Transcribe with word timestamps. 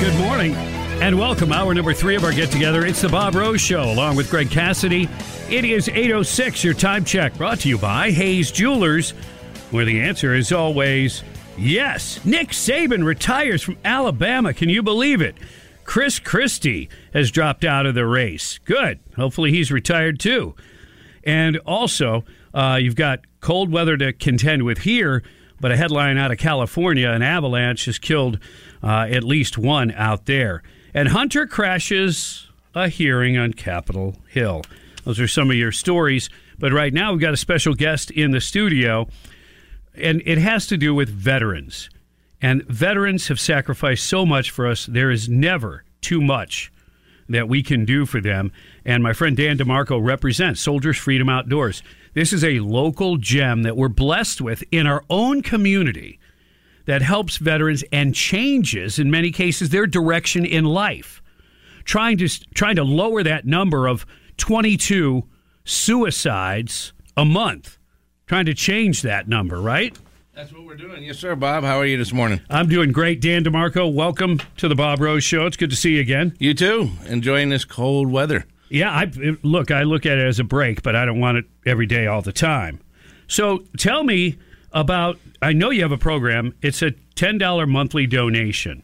Good 0.00 0.16
morning 0.16 0.54
and 0.54 1.18
welcome. 1.18 1.50
Hour 1.50 1.74
number 1.74 1.92
three 1.92 2.14
of 2.14 2.22
our 2.22 2.30
get 2.32 2.52
together. 2.52 2.86
It's 2.86 3.02
the 3.02 3.08
Bob 3.08 3.34
Rose 3.34 3.60
Show 3.60 3.82
along 3.82 4.14
with 4.14 4.30
Greg 4.30 4.48
Cassidy. 4.48 5.08
It 5.50 5.64
is 5.64 5.88
8.06, 5.88 6.62
your 6.62 6.72
time 6.72 7.04
check 7.04 7.36
brought 7.36 7.58
to 7.60 7.68
you 7.68 7.78
by 7.78 8.12
Hayes 8.12 8.52
Jewelers, 8.52 9.10
where 9.72 9.84
the 9.84 10.00
answer 10.00 10.36
is 10.36 10.52
always 10.52 11.24
yes. 11.56 12.24
Nick 12.24 12.50
Saban 12.50 13.04
retires 13.04 13.60
from 13.60 13.76
Alabama. 13.84 14.54
Can 14.54 14.68
you 14.68 14.84
believe 14.84 15.20
it? 15.20 15.34
Chris 15.82 16.20
Christie 16.20 16.88
has 17.12 17.32
dropped 17.32 17.64
out 17.64 17.84
of 17.84 17.96
the 17.96 18.06
race. 18.06 18.58
Good. 18.64 19.00
Hopefully 19.16 19.50
he's 19.50 19.72
retired 19.72 20.20
too. 20.20 20.54
And 21.24 21.56
also, 21.66 22.24
uh, 22.54 22.78
you've 22.80 22.94
got 22.94 23.22
cold 23.40 23.72
weather 23.72 23.96
to 23.96 24.12
contend 24.12 24.62
with 24.62 24.78
here, 24.78 25.24
but 25.60 25.72
a 25.72 25.76
headline 25.76 26.18
out 26.18 26.30
of 26.30 26.38
California 26.38 27.10
an 27.10 27.22
avalanche 27.22 27.86
has 27.86 27.98
killed 27.98 28.38
uh, 28.82 29.06
at 29.10 29.24
least 29.24 29.58
one 29.58 29.90
out 29.92 30.26
there. 30.26 30.62
And 30.94 31.08
Hunter 31.08 31.46
crashes 31.46 32.48
a 32.74 32.88
hearing 32.88 33.36
on 33.36 33.52
Capitol 33.52 34.16
Hill. 34.28 34.62
Those 35.04 35.20
are 35.20 35.28
some 35.28 35.50
of 35.50 35.56
your 35.56 35.72
stories. 35.72 36.28
But 36.58 36.72
right 36.72 36.92
now, 36.92 37.12
we've 37.12 37.20
got 37.20 37.34
a 37.34 37.38
special 37.38 37.74
guest 37.74 38.10
in 38.10 38.32
the 38.32 38.40
studio, 38.40 39.08
and 39.94 40.22
it 40.26 40.38
has 40.38 40.66
to 40.68 40.76
do 40.76 40.94
with 40.94 41.08
veterans. 41.08 41.88
And 42.42 42.64
veterans 42.64 43.28
have 43.28 43.40
sacrificed 43.40 44.06
so 44.06 44.26
much 44.26 44.50
for 44.50 44.66
us, 44.66 44.86
there 44.86 45.10
is 45.10 45.28
never 45.28 45.84
too 46.00 46.20
much 46.20 46.72
that 47.28 47.48
we 47.48 47.62
can 47.62 47.84
do 47.84 48.06
for 48.06 48.20
them. 48.20 48.52
And 48.84 49.02
my 49.02 49.12
friend 49.12 49.36
Dan 49.36 49.58
DeMarco 49.58 50.04
represents 50.04 50.60
Soldiers 50.60 50.96
Freedom 50.96 51.28
Outdoors. 51.28 51.82
This 52.14 52.32
is 52.32 52.42
a 52.42 52.60
local 52.60 53.16
gem 53.16 53.62
that 53.62 53.76
we're 53.76 53.88
blessed 53.88 54.40
with 54.40 54.64
in 54.70 54.86
our 54.86 55.04
own 55.10 55.42
community 55.42 56.18
that 56.88 57.02
helps 57.02 57.36
veterans 57.36 57.84
and 57.92 58.14
changes, 58.14 58.98
in 58.98 59.10
many 59.10 59.30
cases, 59.30 59.68
their 59.68 59.86
direction 59.86 60.46
in 60.46 60.64
life. 60.64 61.20
Trying 61.84 62.16
to, 62.16 62.28
trying 62.54 62.76
to 62.76 62.82
lower 62.82 63.22
that 63.22 63.44
number 63.44 63.86
of 63.86 64.06
22 64.38 65.22
suicides 65.66 66.94
a 67.14 67.26
month. 67.26 67.76
Trying 68.26 68.46
to 68.46 68.54
change 68.54 69.02
that 69.02 69.28
number, 69.28 69.60
right? 69.60 69.94
That's 70.34 70.50
what 70.50 70.64
we're 70.64 70.76
doing. 70.76 71.02
Yes, 71.02 71.18
sir, 71.18 71.36
Bob. 71.36 71.62
How 71.62 71.76
are 71.76 71.84
you 71.84 71.98
this 71.98 72.14
morning? 72.14 72.40
I'm 72.48 72.70
doing 72.70 72.90
great. 72.90 73.20
Dan 73.20 73.44
DeMarco, 73.44 73.92
welcome 73.92 74.40
to 74.56 74.66
the 74.66 74.74
Bob 74.74 75.02
Rose 75.02 75.24
Show. 75.24 75.44
It's 75.44 75.58
good 75.58 75.70
to 75.70 75.76
see 75.76 75.96
you 75.96 76.00
again. 76.00 76.34
You 76.38 76.54
too. 76.54 76.88
Enjoying 77.04 77.50
this 77.50 77.66
cold 77.66 78.10
weather. 78.10 78.46
Yeah, 78.70 78.90
I 78.90 79.10
look, 79.42 79.70
I 79.70 79.82
look 79.82 80.06
at 80.06 80.16
it 80.16 80.26
as 80.26 80.40
a 80.40 80.44
break, 80.44 80.82
but 80.82 80.96
I 80.96 81.04
don't 81.04 81.20
want 81.20 81.36
it 81.36 81.44
every 81.66 81.86
day 81.86 82.06
all 82.06 82.22
the 82.22 82.32
time. 82.32 82.80
So 83.26 83.64
tell 83.76 84.04
me 84.04 84.38
about 84.72 85.18
I 85.40 85.52
know 85.52 85.70
you 85.70 85.82
have 85.82 85.92
a 85.92 85.98
program. 85.98 86.54
It's 86.62 86.82
a 86.82 86.90
$10 87.16 87.68
monthly 87.68 88.06
donation. 88.06 88.82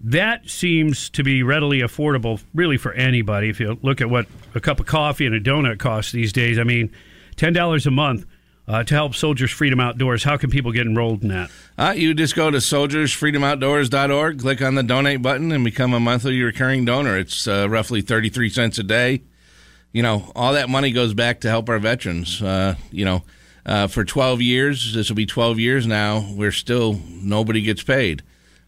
That 0.00 0.48
seems 0.48 1.10
to 1.10 1.22
be 1.22 1.42
readily 1.42 1.80
affordable 1.80 2.42
really 2.54 2.76
for 2.76 2.92
anybody 2.92 3.48
if 3.48 3.60
you 3.60 3.78
look 3.82 4.00
at 4.00 4.10
what 4.10 4.26
a 4.54 4.60
cup 4.60 4.80
of 4.80 4.86
coffee 4.86 5.26
and 5.26 5.34
a 5.34 5.40
donut 5.40 5.78
costs 5.78 6.12
these 6.12 6.32
days. 6.32 6.58
I 6.58 6.64
mean, 6.64 6.90
$10 7.36 7.86
a 7.86 7.90
month 7.90 8.26
uh, 8.66 8.82
to 8.84 8.94
help 8.94 9.14
Soldiers 9.14 9.50
Freedom 9.50 9.80
Outdoors. 9.80 10.24
How 10.24 10.36
can 10.36 10.50
people 10.50 10.72
get 10.72 10.86
enrolled 10.86 11.22
in 11.22 11.28
that? 11.28 11.50
Uh, 11.78 11.94
you 11.96 12.14
just 12.14 12.34
go 12.34 12.50
to 12.50 12.58
soldiersfreedomoutdoors.org, 12.58 14.40
click 14.40 14.62
on 14.62 14.74
the 14.74 14.82
donate 14.82 15.22
button, 15.22 15.52
and 15.52 15.64
become 15.64 15.92
a 15.92 16.00
monthly 16.00 16.40
recurring 16.40 16.84
donor. 16.84 17.18
It's 17.18 17.46
uh, 17.46 17.68
roughly 17.68 18.00
33 18.00 18.48
cents 18.50 18.78
a 18.78 18.82
day. 18.82 19.22
You 19.92 20.02
know, 20.02 20.32
all 20.34 20.54
that 20.54 20.68
money 20.68 20.90
goes 20.90 21.12
back 21.14 21.40
to 21.40 21.48
help 21.48 21.68
our 21.68 21.78
veterans. 21.78 22.40
Uh, 22.40 22.76
you 22.90 23.04
know, 23.04 23.24
uh, 23.64 23.86
for 23.86 24.04
12 24.04 24.40
years, 24.40 24.94
this 24.94 25.08
will 25.08 25.16
be 25.16 25.26
12 25.26 25.58
years 25.58 25.86
now, 25.86 26.26
we're 26.34 26.52
still, 26.52 27.00
nobody 27.08 27.62
gets 27.62 27.82
paid. 27.82 28.22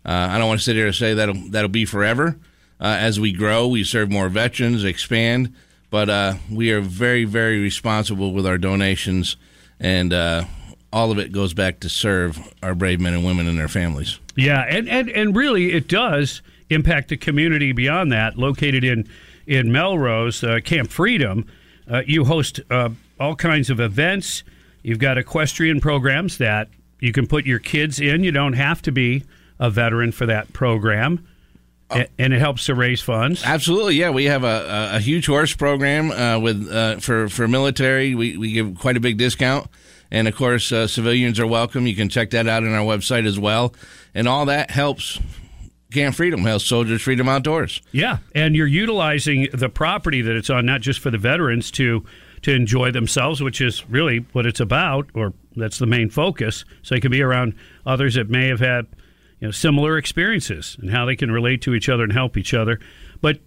Uh, 0.04 0.28
I 0.30 0.38
don't 0.38 0.48
want 0.48 0.60
to 0.60 0.64
sit 0.64 0.76
here 0.76 0.86
and 0.86 0.94
say 0.94 1.14
that'll, 1.14 1.50
that'll 1.50 1.68
be 1.68 1.84
forever. 1.84 2.36
as 2.80 3.18
we 3.18 3.32
grow, 3.32 3.66
we 3.66 3.84
serve 3.84 4.10
more 4.10 4.28
veterans, 4.28 4.84
expand, 4.84 5.54
but 5.90 6.38
we 6.50 6.70
are 6.72 6.80
very, 6.80 7.24
very 7.24 7.58
responsible 7.60 8.32
with 8.32 8.46
our 8.46 8.58
donations 8.58 9.36
and 9.80 10.12
uh, 10.12 10.44
all 10.92 11.10
of 11.10 11.18
it 11.18 11.32
goes 11.32 11.54
back 11.54 11.80
to 11.80 11.88
serve 11.88 12.38
our 12.62 12.74
brave 12.74 13.00
men 13.00 13.14
and 13.14 13.24
women 13.24 13.46
and 13.46 13.58
their 13.58 13.68
families. 13.68 14.18
Yeah, 14.36 14.62
and, 14.62 14.88
and, 14.88 15.10
and 15.10 15.36
really 15.36 15.72
it 15.72 15.88
does 15.88 16.42
impact 16.70 17.08
the 17.08 17.16
community 17.16 17.72
beyond 17.72 18.12
that. 18.12 18.38
Located 18.38 18.84
in, 18.84 19.08
in 19.46 19.72
Melrose, 19.72 20.42
uh, 20.42 20.60
Camp 20.64 20.90
Freedom, 20.90 21.46
uh, 21.90 22.02
you 22.06 22.24
host 22.24 22.60
uh, 22.70 22.90
all 23.20 23.36
kinds 23.36 23.70
of 23.70 23.80
events. 23.80 24.42
You've 24.84 24.98
got 24.98 25.16
equestrian 25.16 25.80
programs 25.80 26.38
that 26.38 26.68
you 27.00 27.10
can 27.10 27.26
put 27.26 27.46
your 27.46 27.58
kids 27.58 27.98
in. 27.98 28.22
You 28.22 28.30
don't 28.30 28.52
have 28.52 28.82
to 28.82 28.92
be 28.92 29.24
a 29.58 29.70
veteran 29.70 30.12
for 30.12 30.26
that 30.26 30.52
program. 30.52 31.26
Oh. 31.90 32.04
And 32.18 32.32
it 32.32 32.38
helps 32.38 32.66
to 32.66 32.74
raise 32.74 33.00
funds. 33.00 33.42
Absolutely, 33.44 33.96
yeah. 33.96 34.10
We 34.10 34.24
have 34.24 34.44
a, 34.44 34.90
a, 34.94 35.00
huge 35.00 35.26
horse 35.26 35.54
program 35.54 36.10
uh, 36.10 36.38
with 36.38 36.70
uh, 36.70 36.96
for 36.96 37.28
for 37.28 37.46
military. 37.46 38.14
We 38.14 38.36
we 38.36 38.52
give 38.52 38.78
quite 38.78 38.96
a 38.96 39.00
big 39.00 39.18
discount, 39.18 39.68
and 40.10 40.26
of 40.26 40.34
course, 40.34 40.72
uh, 40.72 40.86
civilians 40.86 41.38
are 41.38 41.46
welcome. 41.46 41.86
You 41.86 41.94
can 41.94 42.08
check 42.08 42.30
that 42.30 42.48
out 42.48 42.62
on 42.62 42.72
our 42.72 42.84
website 42.84 43.26
as 43.26 43.38
well, 43.38 43.74
and 44.14 44.26
all 44.26 44.46
that 44.46 44.70
helps 44.70 45.20
Camp 45.92 46.16
Freedom, 46.16 46.40
helps 46.40 46.66
Soldiers 46.66 47.02
Freedom 47.02 47.28
Outdoors. 47.28 47.82
Yeah, 47.92 48.18
and 48.34 48.56
you're 48.56 48.66
utilizing 48.66 49.48
the 49.52 49.68
property 49.68 50.22
that 50.22 50.34
it's 50.36 50.48
on 50.48 50.64
not 50.64 50.80
just 50.80 51.00
for 51.00 51.10
the 51.10 51.18
veterans 51.18 51.70
to 51.72 52.04
to 52.44 52.54
enjoy 52.54 52.90
themselves, 52.90 53.42
which 53.42 53.60
is 53.62 53.88
really 53.88 54.18
what 54.32 54.44
it's 54.44 54.60
about, 54.60 55.08
or 55.14 55.32
that's 55.56 55.78
the 55.78 55.86
main 55.86 56.10
focus. 56.10 56.64
So 56.82 56.94
they 56.94 57.00
can 57.00 57.10
be 57.10 57.22
around 57.22 57.54
others 57.86 58.14
that 58.14 58.28
may 58.28 58.48
have 58.48 58.60
had 58.60 58.86
you 59.40 59.48
know, 59.48 59.50
similar 59.50 59.96
experiences 59.96 60.76
and 60.80 60.90
how 60.90 61.06
they 61.06 61.16
can 61.16 61.30
relate 61.30 61.62
to 61.62 61.74
each 61.74 61.88
other 61.88 62.04
and 62.04 62.12
help 62.12 62.36
each 62.36 62.52
other. 62.52 62.80
But 63.22 63.40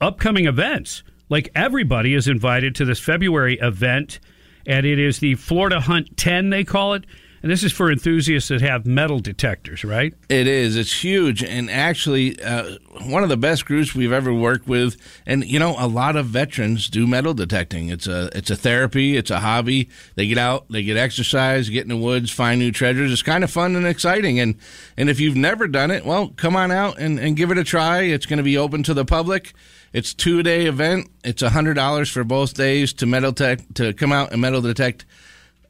upcoming 0.00 0.46
events, 0.46 1.02
like 1.28 1.50
everybody 1.56 2.14
is 2.14 2.28
invited 2.28 2.76
to 2.76 2.84
this 2.84 3.00
February 3.00 3.58
event, 3.60 4.20
and 4.66 4.86
it 4.86 5.00
is 5.00 5.18
the 5.18 5.34
Florida 5.34 5.80
Hunt 5.80 6.16
10, 6.16 6.50
they 6.50 6.62
call 6.62 6.94
it. 6.94 7.04
And 7.44 7.50
this 7.50 7.62
is 7.62 7.72
for 7.72 7.92
enthusiasts 7.92 8.48
that 8.48 8.62
have 8.62 8.86
metal 8.86 9.20
detectors, 9.20 9.84
right? 9.84 10.14
It 10.30 10.46
is. 10.46 10.78
It's 10.78 11.04
huge. 11.04 11.44
And 11.44 11.70
actually, 11.70 12.42
uh, 12.42 12.78
one 13.02 13.22
of 13.22 13.28
the 13.28 13.36
best 13.36 13.66
groups 13.66 13.94
we've 13.94 14.12
ever 14.12 14.32
worked 14.32 14.66
with. 14.66 14.96
And, 15.26 15.44
you 15.44 15.58
know, 15.58 15.76
a 15.78 15.86
lot 15.86 16.16
of 16.16 16.24
veterans 16.24 16.88
do 16.88 17.06
metal 17.06 17.34
detecting. 17.34 17.90
It's 17.90 18.06
a, 18.06 18.30
it's 18.32 18.48
a 18.48 18.56
therapy, 18.56 19.18
it's 19.18 19.30
a 19.30 19.40
hobby. 19.40 19.90
They 20.14 20.26
get 20.26 20.38
out, 20.38 20.64
they 20.70 20.82
get 20.82 20.96
exercise, 20.96 21.68
get 21.68 21.82
in 21.82 21.90
the 21.90 21.98
woods, 21.98 22.30
find 22.30 22.58
new 22.58 22.72
treasures. 22.72 23.12
It's 23.12 23.20
kind 23.20 23.44
of 23.44 23.50
fun 23.50 23.76
and 23.76 23.86
exciting. 23.86 24.40
And, 24.40 24.56
and 24.96 25.10
if 25.10 25.20
you've 25.20 25.36
never 25.36 25.68
done 25.68 25.90
it, 25.90 26.06
well, 26.06 26.28
come 26.28 26.56
on 26.56 26.72
out 26.72 26.98
and, 26.98 27.20
and 27.20 27.36
give 27.36 27.50
it 27.50 27.58
a 27.58 27.64
try. 27.64 28.04
It's 28.04 28.24
going 28.24 28.38
to 28.38 28.42
be 28.42 28.56
open 28.56 28.82
to 28.84 28.94
the 28.94 29.04
public. 29.04 29.52
It's 29.92 30.14
two 30.14 30.42
day 30.42 30.64
event. 30.64 31.10
It's 31.22 31.42
hundred 31.42 31.74
dollars 31.74 32.10
for 32.10 32.24
both 32.24 32.54
days 32.54 32.94
to 32.94 33.04
metal 33.04 33.34
tech 33.34 33.60
to 33.74 33.92
come 33.92 34.12
out 34.12 34.32
and 34.32 34.40
metal 34.40 34.62
detect 34.62 35.04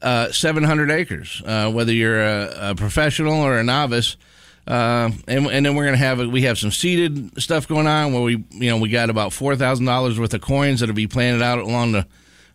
uh, 0.01 0.31
700 0.31 0.91
acres, 0.91 1.41
uh, 1.45 1.71
whether 1.71 1.91
you're 1.91 2.21
a, 2.21 2.71
a, 2.71 2.75
professional 2.75 3.33
or 3.33 3.57
a 3.57 3.63
novice. 3.63 4.17
Uh, 4.67 5.11
and, 5.27 5.45
and, 5.47 5.65
then 5.65 5.75
we're 5.75 5.83
going 5.83 5.93
to 5.93 6.03
have 6.03 6.19
we 6.19 6.41
have 6.41 6.57
some 6.57 6.71
seeded 6.71 7.39
stuff 7.41 7.67
going 7.67 7.85
on 7.85 8.13
where 8.13 8.23
we 8.23 8.43
you 8.49 8.69
know 8.69 8.77
we 8.77 8.89
got 8.89 9.11
about 9.11 9.31
four 9.31 9.55
thousand 9.55 9.85
dollars 9.85 10.19
worth 10.19 10.33
of 10.33 10.41
coins 10.41 10.79
that'll 10.79 10.95
be 10.95 11.05
planted 11.05 11.43
out 11.43 11.59
along 11.59 11.91
the 11.91 12.07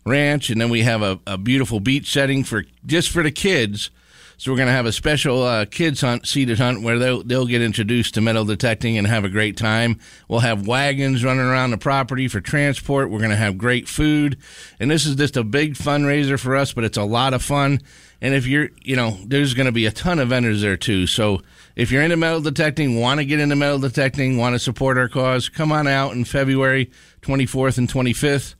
ranch, 0.05 0.49
and 0.49 0.59
then 0.59 0.69
we 0.69 0.81
have 0.81 1.01
a, 1.01 1.19
a 1.25 1.37
beautiful 1.37 1.79
beach 1.79 2.11
setting 2.11 2.43
for 2.43 2.65
just 2.85 3.09
for 3.09 3.23
the 3.23 3.31
kids 3.31 3.91
so 4.41 4.49
we're 4.49 4.57
going 4.57 4.69
to 4.69 4.73
have 4.73 4.87
a 4.87 4.91
special 4.91 5.43
uh, 5.43 5.65
kids 5.65 6.01
hunt, 6.01 6.25
seated 6.25 6.57
hunt, 6.57 6.81
where 6.81 6.97
they'll 6.97 7.21
they'll 7.21 7.45
get 7.45 7.61
introduced 7.61 8.15
to 8.15 8.21
metal 8.21 8.43
detecting 8.43 8.97
and 8.97 9.05
have 9.05 9.23
a 9.23 9.29
great 9.29 9.55
time. 9.55 9.99
We'll 10.27 10.39
have 10.39 10.65
wagons 10.65 11.23
running 11.23 11.45
around 11.45 11.69
the 11.69 11.77
property 11.77 12.27
for 12.27 12.41
transport. 12.41 13.11
We're 13.11 13.19
going 13.19 13.29
to 13.29 13.35
have 13.35 13.59
great 13.59 13.87
food, 13.87 14.37
and 14.79 14.89
this 14.89 15.05
is 15.05 15.15
just 15.15 15.37
a 15.37 15.43
big 15.43 15.75
fundraiser 15.75 16.39
for 16.39 16.55
us, 16.55 16.73
but 16.73 16.83
it's 16.83 16.97
a 16.97 17.03
lot 17.03 17.35
of 17.35 17.43
fun. 17.43 17.81
And 18.19 18.33
if 18.33 18.47
you're, 18.47 18.69
you 18.81 18.95
know, 18.95 19.15
there's 19.27 19.53
going 19.53 19.67
to 19.67 19.71
be 19.71 19.85
a 19.85 19.91
ton 19.91 20.17
of 20.17 20.29
vendors 20.29 20.63
there 20.63 20.75
too. 20.75 21.05
So 21.05 21.43
if 21.75 21.91
you're 21.91 22.01
into 22.01 22.17
metal 22.17 22.41
detecting, 22.41 22.99
want 22.99 23.19
to 23.19 23.25
get 23.25 23.39
into 23.39 23.55
metal 23.55 23.77
detecting, 23.77 24.37
want 24.37 24.55
to 24.55 24.59
support 24.59 24.97
our 24.97 25.07
cause, 25.07 25.49
come 25.49 25.71
on 25.71 25.87
out 25.87 26.13
in 26.13 26.25
February 26.25 26.89
24th 27.21 27.77
and 27.77 27.87
25th. 27.87 28.55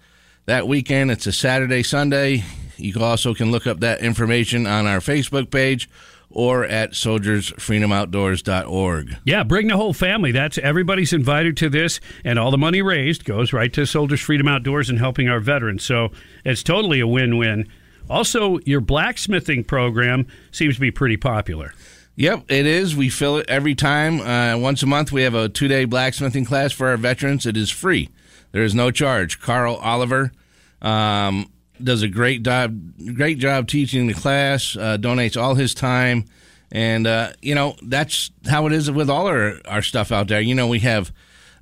That 0.46 0.68
weekend, 0.68 1.10
it's 1.10 1.26
a 1.26 1.32
Saturday, 1.32 1.82
Sunday. 1.82 2.44
You 2.82 2.94
also 3.02 3.34
can 3.34 3.52
look 3.52 3.68
up 3.68 3.80
that 3.80 4.02
information 4.02 4.68
on 4.68 4.86
our 4.88 5.00
Facebook 5.00 5.50
page 5.52 5.90
or 6.30 6.66
at 6.66 6.92
soldiersfreedomoutdoors.org. 6.92 9.18
Yeah, 9.26 9.44
bring 9.44 9.68
the 9.68 9.78
whole 9.78 9.94
family. 9.94 10.32
That's 10.32 10.58
everybody's 10.58 11.14
invited 11.14 11.56
to 11.58 11.70
this, 11.70 12.00
and 12.24 12.40
all 12.40 12.50
the 12.52 12.58
money 12.58 12.82
raised 12.82 13.26
goes 13.26 13.54
right 13.54 13.72
to 13.74 13.86
Soldiers 13.86 14.22
Freedom 14.22 14.48
Outdoors 14.48 14.90
and 14.90 14.98
helping 15.00 15.30
our 15.30 15.40
veterans. 15.40 15.84
So 15.84 16.12
it's 16.46 16.64
totally 16.64 17.00
a 17.00 17.08
win-win. 17.08 17.68
Also, 18.10 18.58
your 18.66 18.82
blacksmithing 18.82 19.66
program 19.66 20.26
seems 20.52 20.74
to 20.76 20.82
be 20.82 20.92
pretty 20.92 21.18
popular. 21.18 21.74
Yep, 22.16 22.52
it 22.52 22.66
is. 22.66 22.96
We 22.96 23.10
fill 23.10 23.38
it 23.38 23.50
every 23.50 23.74
time. 23.74 24.20
Uh, 24.20 24.58
once 24.58 24.84
a 24.84 24.86
month, 24.86 25.12
we 25.12 25.24
have 25.24 25.34
a 25.34 25.50
two 25.50 25.68
day 25.68 25.86
blacksmithing 25.86 26.46
class 26.46 26.72
for 26.74 26.90
our 26.90 26.98
veterans. 26.98 27.46
It 27.46 27.56
is 27.56 27.70
free, 27.70 28.10
there 28.52 28.64
is 28.64 28.76
no 28.76 28.92
charge. 28.92 29.40
Carl 29.40 29.78
Oliver 29.78 30.34
um, 30.82 31.50
does 31.84 32.04
a 32.04 32.08
great 32.08 32.44
job, 32.44 32.80
great 33.16 33.38
job 33.38 33.68
teaching 33.68 34.08
the 34.08 34.14
class, 34.14 34.76
uh, 34.76 34.98
donates 34.98 35.42
all 35.42 35.56
his 35.56 35.74
time. 35.74 36.26
And, 36.72 37.06
uh, 37.06 37.34
you 37.42 37.54
know, 37.54 37.76
that's 37.82 38.32
how 38.48 38.66
it 38.68 38.74
is 38.74 38.90
with 38.90 39.10
all 39.10 39.28
our, 39.28 39.60
our 39.66 39.82
stuff 39.82 40.12
out 40.12 40.28
there. 40.30 40.40
You 40.40 40.56
know, 40.56 40.68
we 40.68 40.80
have 40.80 41.12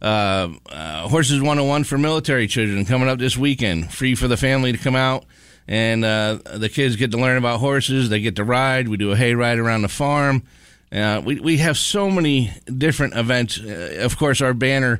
uh, 0.02 0.50
uh, 0.70 1.08
Horses 1.08 1.40
101 1.40 1.84
for 1.86 1.98
military 1.98 2.48
children 2.48 2.86
coming 2.86 3.10
up 3.10 3.18
this 3.18 3.36
weekend, 3.36 3.92
free 3.92 4.14
for 4.16 4.28
the 4.28 4.38
family 4.38 4.72
to 4.72 4.78
come 4.78 4.96
out 4.96 5.26
and 5.70 6.04
uh, 6.04 6.40
the 6.56 6.68
kids 6.68 6.96
get 6.96 7.12
to 7.12 7.18
learn 7.18 7.38
about 7.38 7.60
horses. 7.60 8.10
They 8.10 8.20
get 8.20 8.36
to 8.38 8.44
ride. 8.44 8.88
We 8.88 8.98
do 8.98 9.12
a 9.12 9.16
hay 9.16 9.36
ride 9.36 9.60
around 9.60 9.84
the 9.84 9.88
farm. 9.88 10.44
Uh, 10.92 11.22
we 11.24 11.40
we 11.40 11.58
have 11.58 11.78
so 11.78 12.10
many 12.10 12.52
different 12.66 13.16
events. 13.16 13.60
Uh, 13.60 14.00
of 14.00 14.18
course, 14.18 14.42
our 14.42 14.56
banner 14.56 15.00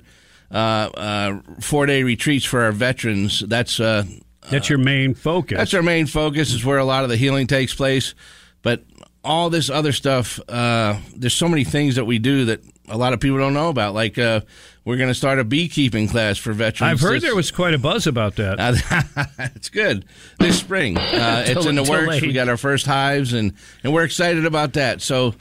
uh, 0.52 0.56
uh, 0.94 1.40
four 1.60 1.88
day 1.88 2.04
retreats 2.04 2.46
for 2.46 2.62
our 2.62 2.72
veterans. 2.72 3.40
That's 3.40 3.80
uh, 3.80 4.06
that's 4.50 4.70
your 4.70 4.80
main 4.80 5.14
focus. 5.14 5.58
That's 5.58 5.74
our 5.74 5.84
main 5.84 6.06
focus. 6.06 6.54
Is 6.54 6.66
where 6.66 6.78
a 6.78 6.86
lot 6.86 7.04
of 7.04 7.10
the 7.10 7.18
healing 7.18 7.48
takes 7.48 7.74
place. 7.74 8.16
But 8.62 8.84
all 9.24 9.50
this 9.50 9.70
other 9.70 9.92
stuff, 9.92 10.40
uh, 10.50 10.98
there's 11.16 11.34
so 11.34 11.48
many 11.48 11.64
things 11.64 11.96
that 11.96 12.06
we 12.06 12.20
do 12.20 12.46
that 12.46 12.62
a 12.88 12.98
lot 12.98 13.14
of 13.14 13.20
people 13.20 13.38
don't 13.38 13.54
know 13.54 13.70
about. 13.70 13.94
Like 13.94 14.18
uh, 14.18 14.42
we're 14.86 14.98
going 14.98 15.10
to 15.10 15.16
start 15.16 15.40
a 15.40 15.44
beekeeping 15.44 16.08
class 16.08 16.38
for 16.38 16.54
veterans. 16.54 16.92
I've 16.92 17.02
heard 17.02 17.18
this, 17.18 17.24
there 17.24 17.36
was 17.36 17.52
quite 17.52 17.74
a 17.74 17.78
buzz 17.78 18.08
about 18.08 18.36
that. 18.38 18.60
Uh, 18.60 19.26
it's 19.56 19.70
good 19.70 20.06
this 20.40 20.60
spring. 20.60 20.98
Uh, 20.98 21.44
it's 21.48 21.66
in 21.66 21.76
the 21.76 21.84
works. 21.84 22.08
Late. 22.08 22.22
We 22.24 22.34
got 22.34 22.50
our 22.50 22.58
first 22.58 22.86
hives, 22.86 23.34
and 23.34 23.54
and 23.84 23.94
we're 23.94 24.04
excited 24.04 24.46
about 24.46 24.74
that. 24.74 25.02
So 25.02 25.36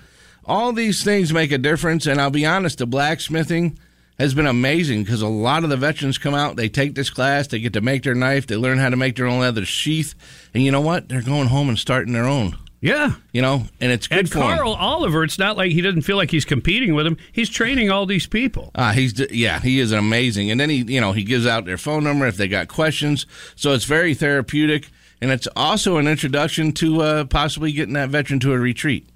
all 0.44 0.72
these 0.72 1.04
things 1.04 1.32
make 1.32 1.52
a 1.52 1.58
difference. 1.58 2.06
And 2.06 2.20
I'll 2.20 2.30
be 2.30 2.46
honest, 2.46 2.78
the 2.78 2.86
blacksmithing 2.86 3.78
has 4.18 4.34
been 4.34 4.46
amazing 4.46 5.04
because 5.04 5.22
a 5.22 5.28
lot 5.28 5.64
of 5.64 5.70
the 5.70 5.76
veterans 5.76 6.18
come 6.18 6.34
out, 6.34 6.56
they 6.56 6.68
take 6.68 6.94
this 6.94 7.10
class, 7.10 7.46
they 7.46 7.60
get 7.60 7.72
to 7.74 7.80
make 7.80 8.02
their 8.02 8.14
knife, 8.14 8.46
they 8.46 8.56
learn 8.56 8.78
how 8.78 8.88
to 8.88 8.96
make 8.96 9.16
their 9.16 9.26
own 9.26 9.40
leather 9.40 9.64
sheath, 9.64 10.14
and 10.54 10.62
you 10.62 10.72
know 10.72 10.80
what? 10.80 11.08
They're 11.08 11.22
going 11.22 11.48
home 11.48 11.68
and 11.68 11.78
starting 11.78 12.12
their 12.12 12.26
own. 12.26 12.56
Yeah, 12.80 13.14
you 13.32 13.42
know, 13.42 13.64
and 13.80 13.90
it's 13.90 14.06
good 14.06 14.20
and 14.20 14.28
for 14.30 14.38
Carl 14.38 14.74
him. 14.74 14.80
Oliver. 14.80 15.24
It's 15.24 15.38
not 15.38 15.56
like 15.56 15.72
he 15.72 15.80
doesn't 15.80 16.02
feel 16.02 16.16
like 16.16 16.30
he's 16.30 16.44
competing 16.44 16.94
with 16.94 17.08
him. 17.08 17.16
He's 17.32 17.50
training 17.50 17.90
all 17.90 18.06
these 18.06 18.28
people. 18.28 18.70
Uh, 18.72 18.92
he's 18.92 19.18
yeah, 19.32 19.58
he 19.58 19.80
is 19.80 19.90
amazing. 19.90 20.52
And 20.52 20.60
then 20.60 20.70
he 20.70 20.82
you 20.82 21.00
know 21.00 21.10
he 21.10 21.24
gives 21.24 21.44
out 21.44 21.64
their 21.64 21.76
phone 21.76 22.04
number 22.04 22.24
if 22.26 22.36
they 22.36 22.46
got 22.46 22.68
questions. 22.68 23.26
So 23.56 23.72
it's 23.72 23.84
very 23.84 24.14
therapeutic, 24.14 24.90
and 25.20 25.32
it's 25.32 25.48
also 25.56 25.96
an 25.96 26.06
introduction 26.06 26.70
to 26.74 27.02
uh, 27.02 27.24
possibly 27.24 27.72
getting 27.72 27.94
that 27.94 28.10
veteran 28.10 28.38
to 28.40 28.52
a 28.52 28.58
retreat. 28.58 29.08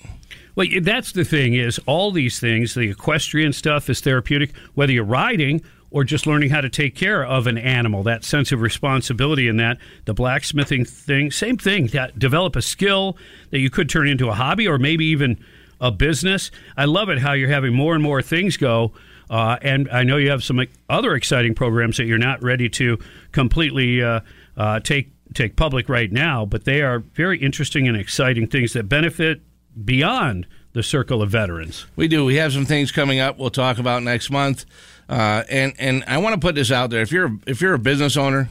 Well, 0.54 0.66
that's 0.82 1.12
the 1.12 1.24
thing 1.24 1.54
is 1.54 1.80
all 1.86 2.12
these 2.12 2.38
things. 2.38 2.74
The 2.74 2.90
equestrian 2.90 3.52
stuff 3.52 3.88
is 3.88 4.00
therapeutic, 4.00 4.54
whether 4.74 4.92
you're 4.92 5.04
riding 5.04 5.62
or 5.90 6.04
just 6.04 6.26
learning 6.26 6.50
how 6.50 6.60
to 6.60 6.68
take 6.68 6.94
care 6.94 7.24
of 7.24 7.46
an 7.46 7.58
animal, 7.58 8.02
that 8.02 8.24
sense 8.24 8.50
of 8.50 8.60
responsibility 8.60 9.46
in 9.46 9.58
that. 9.58 9.78
The 10.06 10.14
blacksmithing 10.14 10.86
thing, 10.86 11.30
same 11.30 11.58
thing. 11.58 11.88
That 11.88 12.18
develop 12.18 12.56
a 12.56 12.62
skill 12.62 13.16
that 13.50 13.60
you 13.60 13.70
could 13.70 13.88
turn 13.88 14.08
into 14.08 14.28
a 14.28 14.34
hobby 14.34 14.66
or 14.66 14.78
maybe 14.78 15.04
even 15.06 15.42
a 15.80 15.90
business. 15.90 16.50
I 16.76 16.86
love 16.86 17.08
it 17.10 17.18
how 17.18 17.32
you're 17.32 17.50
having 17.50 17.74
more 17.74 17.94
and 17.94 18.02
more 18.02 18.22
things 18.22 18.56
go. 18.56 18.92
Uh, 19.28 19.58
and 19.62 19.88
I 19.90 20.02
know 20.02 20.16
you 20.16 20.30
have 20.30 20.44
some 20.44 20.60
other 20.88 21.14
exciting 21.14 21.54
programs 21.54 21.96
that 21.96 22.04
you're 22.04 22.18
not 22.18 22.42
ready 22.42 22.68
to 22.70 22.98
completely 23.32 24.02
uh, 24.02 24.20
uh, 24.56 24.80
take 24.80 25.10
take 25.34 25.56
public 25.56 25.88
right 25.88 26.12
now, 26.12 26.44
but 26.44 26.64
they 26.64 26.82
are 26.82 26.98
very 26.98 27.38
interesting 27.38 27.88
and 27.88 27.96
exciting 27.96 28.46
things 28.46 28.74
that 28.74 28.86
benefit 28.86 29.40
beyond 29.84 30.46
the 30.72 30.82
circle 30.82 31.22
of 31.22 31.30
veterans. 31.30 31.86
We 31.96 32.08
do. 32.08 32.24
We 32.24 32.36
have 32.36 32.52
some 32.52 32.66
things 32.66 32.92
coming 32.92 33.20
up. 33.20 33.38
We'll 33.38 33.50
talk 33.50 33.78
about 33.78 34.02
next 34.02 34.30
month. 34.30 34.64
Uh, 35.08 35.44
and 35.50 35.74
and 35.78 36.04
I 36.06 36.18
want 36.18 36.34
to 36.34 36.40
put 36.40 36.54
this 36.54 36.70
out 36.70 36.90
there: 36.90 37.02
if 37.02 37.12
you're 37.12 37.36
if 37.46 37.60
you're 37.60 37.74
a 37.74 37.78
business 37.78 38.16
owner 38.16 38.48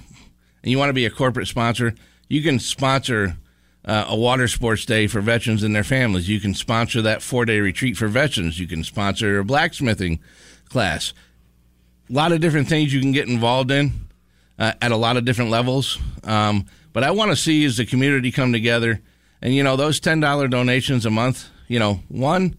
and 0.61 0.71
you 0.71 0.77
want 0.77 0.89
to 0.89 0.93
be 0.93 1.05
a 1.05 1.09
corporate 1.09 1.47
sponsor, 1.47 1.95
you 2.27 2.41
can 2.41 2.59
sponsor 2.59 3.37
uh, 3.85 4.05
a 4.07 4.15
water 4.15 4.47
sports 4.47 4.85
day 4.85 5.07
for 5.07 5.21
veterans 5.21 5.63
and 5.63 5.75
their 5.75 5.83
families. 5.83 6.29
You 6.29 6.39
can 6.39 6.53
sponsor 6.53 7.01
that 7.01 7.21
four 7.21 7.45
day 7.45 7.59
retreat 7.59 7.97
for 7.97 8.07
veterans. 8.07 8.59
You 8.59 8.67
can 8.67 8.83
sponsor 8.83 9.39
a 9.39 9.45
blacksmithing 9.45 10.19
class. 10.69 11.13
A 12.09 12.13
lot 12.13 12.31
of 12.31 12.41
different 12.41 12.67
things 12.67 12.93
you 12.93 12.99
can 12.99 13.11
get 13.11 13.27
involved 13.27 13.71
in 13.71 13.91
uh, 14.59 14.73
at 14.81 14.91
a 14.91 14.97
lot 14.97 15.17
of 15.17 15.25
different 15.25 15.49
levels. 15.49 15.97
Um, 16.23 16.65
but 16.93 17.03
I 17.03 17.11
want 17.11 17.31
to 17.31 17.35
see 17.35 17.63
is 17.63 17.77
the 17.77 17.85
community 17.85 18.31
come 18.31 18.51
together. 18.51 19.01
And 19.41 19.53
you 19.53 19.63
know 19.63 19.75
those 19.75 19.99
ten 19.99 20.19
dollar 20.19 20.47
donations 20.47 21.05
a 21.05 21.09
month. 21.09 21.49
You 21.67 21.79
know, 21.79 22.01
one, 22.09 22.55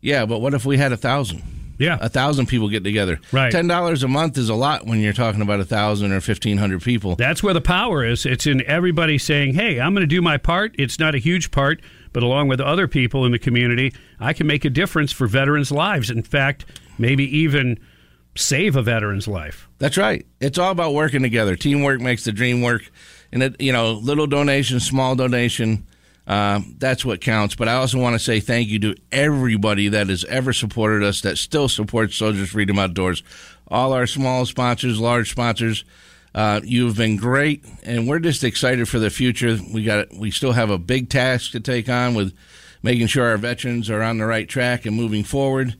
yeah. 0.00 0.26
But 0.26 0.40
what 0.40 0.54
if 0.54 0.64
we 0.64 0.78
had 0.78 0.92
a 0.92 0.96
thousand? 0.96 1.42
Yeah, 1.78 1.98
a 2.00 2.08
thousand 2.08 2.46
people 2.46 2.68
get 2.68 2.84
together. 2.84 3.20
Right, 3.32 3.50
ten 3.50 3.66
dollars 3.66 4.02
a 4.02 4.08
month 4.08 4.38
is 4.38 4.48
a 4.48 4.54
lot 4.54 4.86
when 4.86 5.00
you're 5.00 5.12
talking 5.12 5.42
about 5.42 5.60
a 5.60 5.64
thousand 5.64 6.12
or 6.12 6.20
fifteen 6.20 6.58
hundred 6.58 6.82
people. 6.82 7.16
That's 7.16 7.42
where 7.42 7.54
the 7.54 7.60
power 7.60 8.04
is. 8.04 8.26
It's 8.26 8.46
in 8.46 8.64
everybody 8.66 9.18
saying, 9.18 9.54
"Hey, 9.54 9.80
I'm 9.80 9.92
going 9.94 10.02
to 10.02 10.06
do 10.06 10.22
my 10.22 10.36
part." 10.36 10.74
It's 10.78 10.98
not 10.98 11.14
a 11.14 11.18
huge 11.18 11.50
part, 11.50 11.82
but 12.12 12.22
along 12.22 12.48
with 12.48 12.60
other 12.60 12.86
people 12.86 13.24
in 13.26 13.32
the 13.32 13.38
community, 13.38 13.92
I 14.20 14.32
can 14.32 14.46
make 14.46 14.64
a 14.64 14.70
difference 14.70 15.12
for 15.12 15.26
veterans' 15.26 15.72
lives. 15.72 16.10
In 16.10 16.22
fact, 16.22 16.64
maybe 16.96 17.24
even 17.38 17.78
save 18.36 18.76
a 18.76 18.82
veteran's 18.82 19.28
life. 19.28 19.68
That's 19.78 19.96
right. 19.96 20.26
It's 20.40 20.58
all 20.58 20.70
about 20.70 20.94
working 20.94 21.22
together. 21.22 21.56
Teamwork 21.56 22.00
makes 22.00 22.24
the 22.24 22.32
dream 22.32 22.62
work, 22.62 22.90
and 23.32 23.42
it, 23.42 23.60
you 23.60 23.72
know, 23.72 23.92
little 23.92 24.26
donation, 24.26 24.80
small 24.80 25.16
donation 25.16 25.86
uh, 26.26 26.60
that's 26.78 27.04
what 27.04 27.20
counts. 27.20 27.54
But 27.54 27.68
I 27.68 27.74
also 27.74 27.98
want 27.98 28.14
to 28.14 28.18
say 28.18 28.40
thank 28.40 28.68
you 28.68 28.78
to 28.80 28.96
everybody 29.12 29.88
that 29.88 30.08
has 30.08 30.24
ever 30.24 30.52
supported 30.52 31.02
us, 31.02 31.20
that 31.22 31.38
still 31.38 31.68
supports 31.68 32.16
Soldiers 32.16 32.50
Freedom 32.50 32.78
Outdoors. 32.78 33.22
All 33.68 33.92
our 33.92 34.06
small 34.06 34.46
sponsors, 34.46 35.00
large 35.00 35.30
sponsors, 35.30 35.84
uh, 36.34 36.60
you've 36.64 36.96
been 36.96 37.16
great, 37.16 37.64
and 37.84 38.08
we're 38.08 38.18
just 38.18 38.42
excited 38.42 38.88
for 38.88 38.98
the 38.98 39.10
future. 39.10 39.58
We 39.72 39.84
got 39.84 40.12
we 40.12 40.30
still 40.30 40.52
have 40.52 40.68
a 40.68 40.78
big 40.78 41.08
task 41.08 41.52
to 41.52 41.60
take 41.60 41.88
on 41.88 42.14
with 42.14 42.34
making 42.82 43.06
sure 43.06 43.26
our 43.28 43.36
veterans 43.36 43.88
are 43.88 44.02
on 44.02 44.18
the 44.18 44.26
right 44.26 44.48
track 44.48 44.84
and 44.84 44.96
moving 44.96 45.24
forward. 45.24 45.76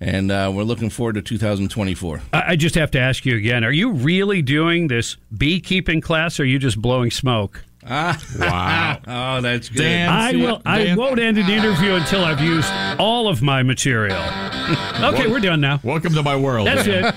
And 0.00 0.30
uh, 0.30 0.52
we're 0.54 0.62
looking 0.62 0.90
forward 0.90 1.16
to 1.16 1.22
2024. 1.22 2.22
I 2.32 2.54
just 2.54 2.76
have 2.76 2.92
to 2.92 3.00
ask 3.00 3.26
you 3.26 3.36
again: 3.36 3.64
Are 3.64 3.72
you 3.72 3.92
really 3.92 4.42
doing 4.42 4.86
this 4.86 5.16
beekeeping 5.36 6.00
class, 6.00 6.38
or 6.38 6.44
are 6.44 6.46
you 6.46 6.58
just 6.58 6.80
blowing 6.80 7.10
smoke? 7.10 7.64
Ah, 7.86 8.20
wow! 8.38 8.98
oh, 9.38 9.40
that's 9.40 9.68
good. 9.68 9.78
Dan, 9.78 10.08
I 10.08 10.32
will. 10.32 10.60
I 10.66 10.96
won't 10.96 11.20
end 11.20 11.38
an 11.38 11.48
interview 11.48 11.94
until 11.94 12.24
I've 12.24 12.40
used 12.40 12.68
all 12.98 13.28
of 13.28 13.40
my 13.42 13.62
material. 13.62 14.18
Okay, 14.98 15.28
we're 15.28 15.40
done 15.40 15.62
now. 15.62 15.80
Welcome 15.82 16.12
to 16.12 16.22
my 16.22 16.36
world. 16.36 16.66
That's 16.66 16.86
it. 16.86 17.14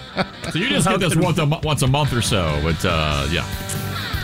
So 0.53 0.59
you 0.59 0.69
just 0.69 0.87
get 0.87 1.01
this 1.01 1.17
once 1.17 1.37
a, 1.37 1.45
once 1.45 1.81
a 1.81 1.87
month 1.87 2.13
or 2.13 2.21
so, 2.21 2.57
but 2.63 2.77
uh, 2.85 3.27
yeah. 3.29 3.45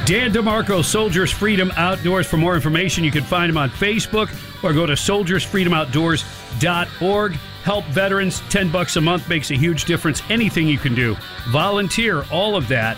Dan 0.05 0.31
DeMarco, 0.31 0.81
Soldiers 0.81 1.29
Freedom 1.29 1.69
Outdoors. 1.75 2.25
For 2.25 2.37
more 2.37 2.55
information, 2.55 3.03
you 3.03 3.11
can 3.11 3.25
find 3.25 3.49
him 3.49 3.57
on 3.57 3.69
Facebook 3.69 4.29
or 4.63 4.71
go 4.71 4.85
to 4.85 4.93
soldiersfreedomoutdoors.org. 4.93 7.31
Help 7.63 7.83
veterans. 7.85 8.41
10 8.49 8.71
bucks 8.71 8.95
a 8.95 9.01
month 9.01 9.27
makes 9.27 9.51
a 9.51 9.55
huge 9.55 9.83
difference. 9.83 10.21
Anything 10.29 10.69
you 10.69 10.77
can 10.77 10.95
do. 10.95 11.17
Volunteer, 11.49 12.23
all 12.31 12.55
of 12.55 12.69
that 12.69 12.97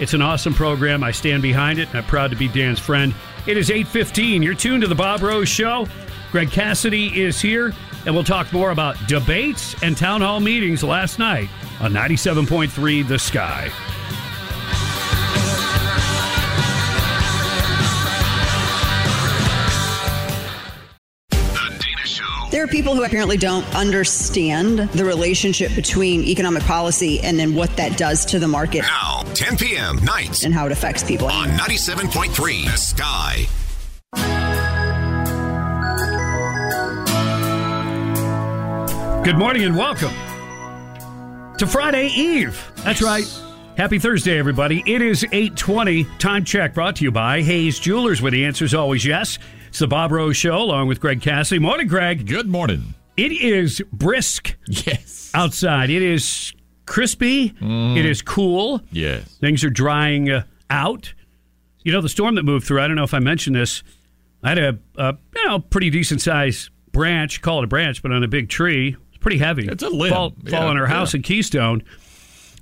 it's 0.00 0.14
an 0.14 0.22
awesome 0.22 0.54
program. 0.54 1.04
I 1.04 1.10
stand 1.10 1.42
behind 1.42 1.78
it, 1.78 1.88
and 1.88 1.98
I'm 1.98 2.04
proud 2.04 2.30
to 2.30 2.36
be 2.36 2.48
Dan's 2.48 2.78
friend. 2.78 3.14
It 3.46 3.56
is 3.56 3.70
8:15. 3.70 4.42
You're 4.42 4.54
tuned 4.54 4.82
to 4.82 4.88
the 4.88 4.94
Bob 4.94 5.22
Rose 5.22 5.48
Show. 5.48 5.86
Greg 6.32 6.50
Cassidy 6.50 7.22
is 7.22 7.40
here, 7.40 7.72
and 8.06 8.14
we'll 8.14 8.24
talk 8.24 8.52
more 8.52 8.70
about 8.70 8.96
debates 9.06 9.80
and 9.82 9.96
town 9.96 10.20
hall 10.20 10.40
meetings 10.40 10.82
last 10.82 11.18
night 11.18 11.48
on 11.80 11.92
97.3 11.92 13.02
The 13.02 13.18
Sky. 13.18 13.70
There 22.50 22.62
are 22.62 22.68
people 22.68 22.94
who 22.94 23.02
apparently 23.02 23.36
don't 23.36 23.64
understand 23.74 24.78
the 24.78 25.04
relationship 25.04 25.74
between 25.74 26.22
economic 26.22 26.62
policy 26.62 27.20
and 27.20 27.36
then 27.36 27.54
what 27.54 27.76
that 27.76 27.98
does 27.98 28.24
to 28.26 28.38
the 28.38 28.46
market. 28.46 28.82
Now, 28.82 29.13
10 29.34 29.56
p.m. 29.56 29.96
nights. 30.04 30.44
And 30.44 30.54
how 30.54 30.66
it 30.66 30.72
affects 30.72 31.02
people. 31.02 31.26
On 31.28 31.48
97.3 31.48 32.64
The 32.70 32.76
Sky. 32.76 33.46
Good 39.24 39.38
morning 39.38 39.64
and 39.64 39.74
welcome 39.74 40.12
to 41.56 41.66
Friday 41.66 42.08
Eve. 42.08 42.62
That's 42.84 43.00
right. 43.00 43.24
Happy 43.76 43.98
Thursday, 43.98 44.38
everybody. 44.38 44.82
It 44.86 45.00
is 45.00 45.24
820. 45.24 46.04
Time 46.18 46.44
check 46.44 46.74
brought 46.74 46.96
to 46.96 47.04
you 47.04 47.10
by 47.10 47.40
Hayes 47.40 47.78
Jewelers, 47.80 48.20
where 48.20 48.30
the 48.30 48.44
answer 48.44 48.66
is 48.66 48.74
always 48.74 49.04
yes. 49.04 49.38
It's 49.68 49.78
the 49.78 49.86
Bob 49.86 50.12
Rose 50.12 50.36
Show 50.36 50.56
along 50.58 50.88
with 50.88 51.00
Greg 51.00 51.22
Cassidy. 51.22 51.58
Morning, 51.58 51.88
Greg. 51.88 52.26
Good 52.26 52.48
morning. 52.48 52.94
It 53.16 53.32
is 53.32 53.80
brisk 53.92 54.56
Yes. 54.68 55.30
outside. 55.34 55.88
It 55.88 56.02
is 56.02 56.52
crispy. 56.86 57.54
It 57.60 58.04
is 58.06 58.22
cool. 58.22 58.80
Yes. 58.90 59.24
Things 59.40 59.64
are 59.64 59.70
drying 59.70 60.30
uh, 60.30 60.44
out. 60.70 61.12
You 61.82 61.92
know, 61.92 62.00
the 62.00 62.08
storm 62.08 62.34
that 62.36 62.44
moved 62.44 62.66
through, 62.66 62.80
I 62.80 62.86
don't 62.86 62.96
know 62.96 63.04
if 63.04 63.14
I 63.14 63.18
mentioned 63.18 63.56
this. 63.56 63.82
I 64.42 64.50
had 64.50 64.58
a, 64.58 64.78
a 64.96 65.16
you 65.36 65.46
know, 65.46 65.58
pretty 65.58 65.90
decent 65.90 66.20
sized 66.20 66.70
branch, 66.92 67.42
call 67.42 67.58
it 67.60 67.64
a 67.64 67.66
branch, 67.66 68.02
but 68.02 68.12
on 68.12 68.22
a 68.22 68.28
big 68.28 68.48
tree. 68.48 68.96
It's 69.08 69.18
pretty 69.18 69.38
heavy. 69.38 69.66
It's 69.66 69.82
a 69.82 69.88
limb. 69.88 70.12
Fall, 70.12 70.34
Yeah, 70.42 70.50
fall 70.50 70.68
on 70.68 70.78
our 70.78 70.86
house 70.86 71.12
yeah. 71.14 71.18
in 71.18 71.22
Keystone. 71.22 71.82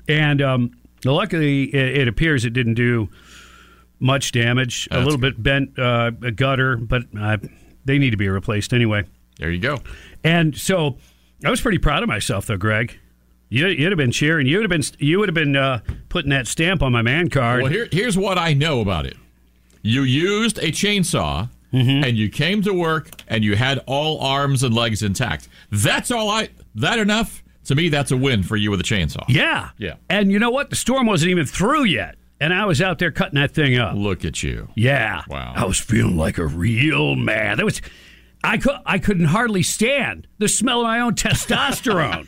And 0.09 0.43
um, 0.43 0.71
luckily, 1.05 1.64
it, 1.75 1.99
it 2.02 2.09
appears 2.09 2.45
it 2.45 2.52
didn't 2.52 2.75
do 2.75 3.09
much 4.00 4.33
damage. 4.33 4.88
a 4.91 4.95
That's 4.95 5.05
little 5.05 5.21
bit 5.21 5.41
bent 5.41 5.79
uh, 5.79 6.11
a 6.23 6.31
gutter, 6.33 6.76
but 6.76 7.02
uh, 7.19 7.38
they 7.85 7.99
need 7.99 8.11
to 8.11 8.17
be 8.17 8.29
replaced 8.29 8.73
anyway. 8.73 9.05
There 9.38 9.50
you 9.50 9.61
go. 9.61 9.79
And 10.25 10.57
so 10.57 10.99
I 11.45 11.50
was 11.50 11.61
pretty 11.61 11.79
proud 11.79 12.02
of 12.02 12.09
myself, 12.09 12.47
though, 12.47 12.57
Greg. 12.57 12.99
You, 13.53 13.67
you'd 13.69 13.93
have 13.93 13.99
been 13.99 14.13
cheering. 14.13 14.47
You 14.47 14.59
would 14.59 14.71
have 14.71 14.81
been. 14.81 14.97
You 14.99 15.19
would 15.19 15.29
have 15.29 15.35
been 15.35 15.57
uh, 15.57 15.81
putting 16.09 16.31
that 16.31 16.47
stamp 16.47 16.83
on 16.83 16.91
my 16.93 17.03
man 17.03 17.29
card. 17.29 17.63
Well, 17.63 17.71
here, 17.73 17.89
here's 17.93 18.17
what 18.17 18.39
I 18.39 18.55
know 18.55 18.81
about 18.81 19.05
it. 19.07 19.17
You 19.83 20.03
used 20.03 20.59
a 20.59 20.69
chainsaw 20.73 21.49
Mm-hmm. 21.73 22.05
and 22.05 22.19
you 22.19 22.29
came 22.29 22.61
to 22.65 22.75
work 22.75 23.09
and 23.29 23.43
you 23.43 23.57
had 23.57 23.79
all 23.87 24.21
arms 24.21 24.63
and 24.63 24.75
legs 24.75 25.03
intact. 25.03 25.49
That's 25.71 26.11
all 26.11 26.29
I. 26.29 26.51
That 26.75 26.99
enough 26.99 27.43
to 27.65 27.75
me. 27.75 27.89
That's 27.89 28.11
a 28.11 28.17
win 28.17 28.43
for 28.43 28.57
you 28.57 28.71
with 28.71 28.81
a 28.81 28.85
chainsaw. 28.85 29.25
yeah, 29.27 29.71
Yeah. 29.79 29.95
And 30.11 30.31
you 30.31 30.39
know 30.39 30.51
what? 30.51 30.69
The 30.69 30.77
storm 30.77 31.07
wasn't 31.07 31.31
even 31.31 31.47
through 31.47 31.85
yet, 31.85 32.17
and 32.43 32.53
I 32.53 32.67
was 32.67 32.83
out 32.83 32.99
there 32.99 33.11
cutting 33.11 33.37
that 33.41 33.53
thing 33.53 33.79
up. 33.79 33.95
Look 33.97 34.23
at 34.23 34.43
you. 34.43 34.69
Yeah. 34.75 35.23
Wow. 35.29 35.55
I 35.57 35.65
was 35.65 35.79
feeling 35.79 36.19
like 36.19 36.37
a 36.37 36.47
real 36.47 37.17
man. 37.17 37.57
That 37.57 37.65
was. 37.65 37.81
I 38.45 38.59
could. 38.59 38.77
I 38.85 38.99
couldn't 38.99 39.27
hardly 39.27 39.63
stand 39.63 40.27
the 40.39 40.49
smell 40.49 40.81
of 40.81 40.85
my 40.89 41.01
own 41.01 41.15
testosterone. 41.15 42.27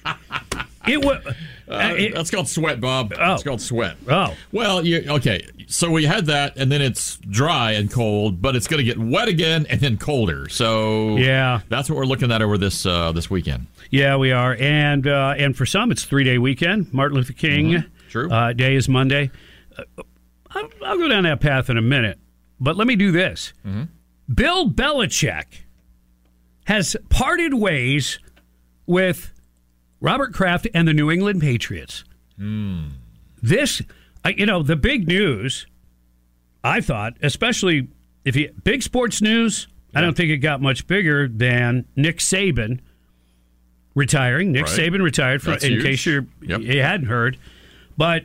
It 0.86 1.04
was. 1.04 1.24
Uh, 1.66 1.94
that's 2.14 2.30
called 2.30 2.48
sweat, 2.48 2.80
Bob. 2.80 3.14
Oh. 3.18 3.34
It's 3.34 3.42
called 3.42 3.60
sweat. 3.60 3.96
Oh. 4.08 4.34
Well, 4.52 4.84
you 4.84 5.04
okay? 5.08 5.46
So 5.66 5.90
we 5.90 6.04
had 6.04 6.26
that, 6.26 6.56
and 6.56 6.70
then 6.70 6.82
it's 6.82 7.16
dry 7.16 7.72
and 7.72 7.90
cold, 7.90 8.42
but 8.42 8.54
it's 8.54 8.66
going 8.68 8.78
to 8.78 8.84
get 8.84 8.98
wet 8.98 9.28
again 9.28 9.66
and 9.70 9.80
then 9.80 9.96
colder. 9.96 10.48
So 10.48 11.16
Yeah. 11.16 11.60
that's 11.70 11.88
what 11.88 11.96
we're 11.96 12.04
looking 12.04 12.30
at 12.30 12.42
over 12.42 12.58
this 12.58 12.84
uh, 12.84 13.12
this 13.12 13.30
weekend. 13.30 13.66
Yeah, 13.90 14.16
we 14.16 14.30
are, 14.32 14.56
and 14.60 15.06
uh, 15.06 15.34
and 15.38 15.56
for 15.56 15.64
some, 15.66 15.90
it's 15.90 16.04
three 16.04 16.24
day 16.24 16.36
weekend. 16.38 16.92
Martin 16.92 17.16
Luther 17.16 17.32
King 17.32 17.66
Mm-hmm. 17.70 17.88
True. 18.10 18.30
Uh, 18.30 18.52
Day 18.52 18.76
is 18.76 18.88
Monday. 18.88 19.30
Uh, 19.76 19.82
I'll, 20.50 20.68
I'll 20.84 20.98
go 20.98 21.08
down 21.08 21.24
that 21.24 21.40
path 21.40 21.68
in 21.70 21.76
a 21.76 21.82
minute, 21.82 22.18
but 22.60 22.76
let 22.76 22.86
me 22.86 22.94
do 22.94 23.10
this. 23.10 23.52
Mm-hmm. 23.66 23.84
Bill 24.32 24.70
Belichick 24.70 25.62
has 26.66 26.94
parted 27.08 27.54
ways 27.54 28.18
with 28.86 29.32
Robert 30.04 30.32
Kraft 30.34 30.68
and 30.74 30.86
the 30.86 30.92
New 30.92 31.10
England 31.10 31.40
Patriots. 31.40 32.04
Hmm. 32.38 32.88
This, 33.42 33.80
I- 34.24 34.34
you 34.36 34.44
know, 34.46 34.62
the 34.62 34.76
big 34.76 35.08
news. 35.08 35.66
I 36.62 36.80
thought, 36.80 37.14
especially 37.22 37.88
if 38.24 38.36
you 38.36 38.52
big 38.64 38.82
sports 38.82 39.20
news, 39.22 39.66
I 39.94 40.00
don't 40.00 40.16
think 40.16 40.30
it 40.30 40.38
got 40.38 40.60
much 40.62 40.86
bigger 40.86 41.28
than 41.28 41.84
Nick 41.96 42.18
Saban 42.18 42.80
retiring. 43.94 44.50
Nick 44.52 44.66
Right. 44.66 44.78
Saban 44.78 45.02
retired, 45.02 45.40
for, 45.42 45.50
That's 45.50 45.64
in 45.64 45.72
huge. 45.72 45.82
case 45.84 46.06
you're, 46.06 46.26
Yep. 46.42 46.60
you 46.62 46.82
hadn't 46.82 47.06
heard. 47.06 47.36
But 47.96 48.24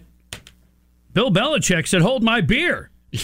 Bill 1.13 1.31
Belichick 1.31 1.87
said, 1.87 2.01
"Hold 2.01 2.23
my 2.23 2.41
beer." 2.41 2.89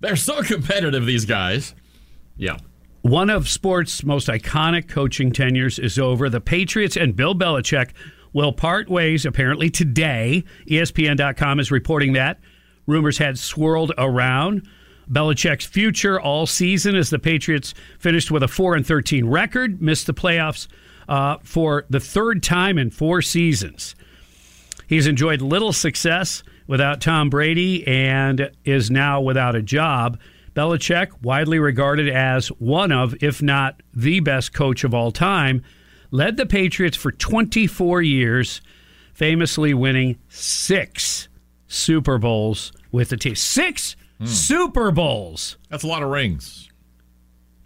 They're 0.00 0.16
so 0.16 0.42
competitive, 0.42 1.06
these 1.06 1.24
guys. 1.24 1.74
Yeah. 2.36 2.56
One 3.06 3.30
of 3.30 3.48
sports' 3.48 4.02
most 4.02 4.26
iconic 4.26 4.88
coaching 4.88 5.30
tenures 5.30 5.78
is 5.78 5.96
over. 5.96 6.28
The 6.28 6.40
Patriots 6.40 6.96
and 6.96 7.14
Bill 7.14 7.36
Belichick 7.36 7.90
will 8.32 8.52
part 8.52 8.88
ways 8.88 9.24
apparently 9.24 9.70
today. 9.70 10.42
ESPN.com 10.66 11.60
is 11.60 11.70
reporting 11.70 12.14
that. 12.14 12.40
Rumors 12.84 13.18
had 13.18 13.38
swirled 13.38 13.92
around. 13.96 14.68
Belichick's 15.08 15.66
future 15.66 16.20
all 16.20 16.46
season 16.46 16.96
as 16.96 17.10
the 17.10 17.20
Patriots 17.20 17.74
finished 18.00 18.32
with 18.32 18.42
a 18.42 18.48
4 18.48 18.74
and 18.74 18.84
13 18.84 19.26
record, 19.26 19.80
missed 19.80 20.08
the 20.08 20.12
playoffs 20.12 20.66
uh, 21.08 21.36
for 21.44 21.84
the 21.88 22.00
third 22.00 22.42
time 22.42 22.76
in 22.76 22.90
four 22.90 23.22
seasons. 23.22 23.94
He's 24.88 25.06
enjoyed 25.06 25.40
little 25.40 25.72
success 25.72 26.42
without 26.66 27.00
Tom 27.00 27.30
Brady 27.30 27.86
and 27.86 28.50
is 28.64 28.90
now 28.90 29.20
without 29.20 29.54
a 29.54 29.62
job. 29.62 30.18
Belichick, 30.56 31.08
widely 31.22 31.58
regarded 31.58 32.08
as 32.08 32.48
one 32.48 32.90
of, 32.90 33.14
if 33.22 33.42
not 33.42 33.82
the 33.94 34.20
best 34.20 34.54
coach 34.54 34.84
of 34.84 34.94
all 34.94 35.12
time, 35.12 35.62
led 36.10 36.38
the 36.38 36.46
Patriots 36.46 36.96
for 36.96 37.12
24 37.12 38.00
years, 38.00 38.62
famously 39.12 39.74
winning 39.74 40.18
six 40.28 41.28
Super 41.66 42.16
Bowls 42.16 42.72
with 42.90 43.10
the 43.10 43.18
team. 43.18 43.34
Six 43.34 43.96
Super 44.24 44.90
Bowls. 44.90 45.58
That's 45.68 45.84
a 45.84 45.86
lot 45.86 46.02
of 46.02 46.08
rings. 46.08 46.70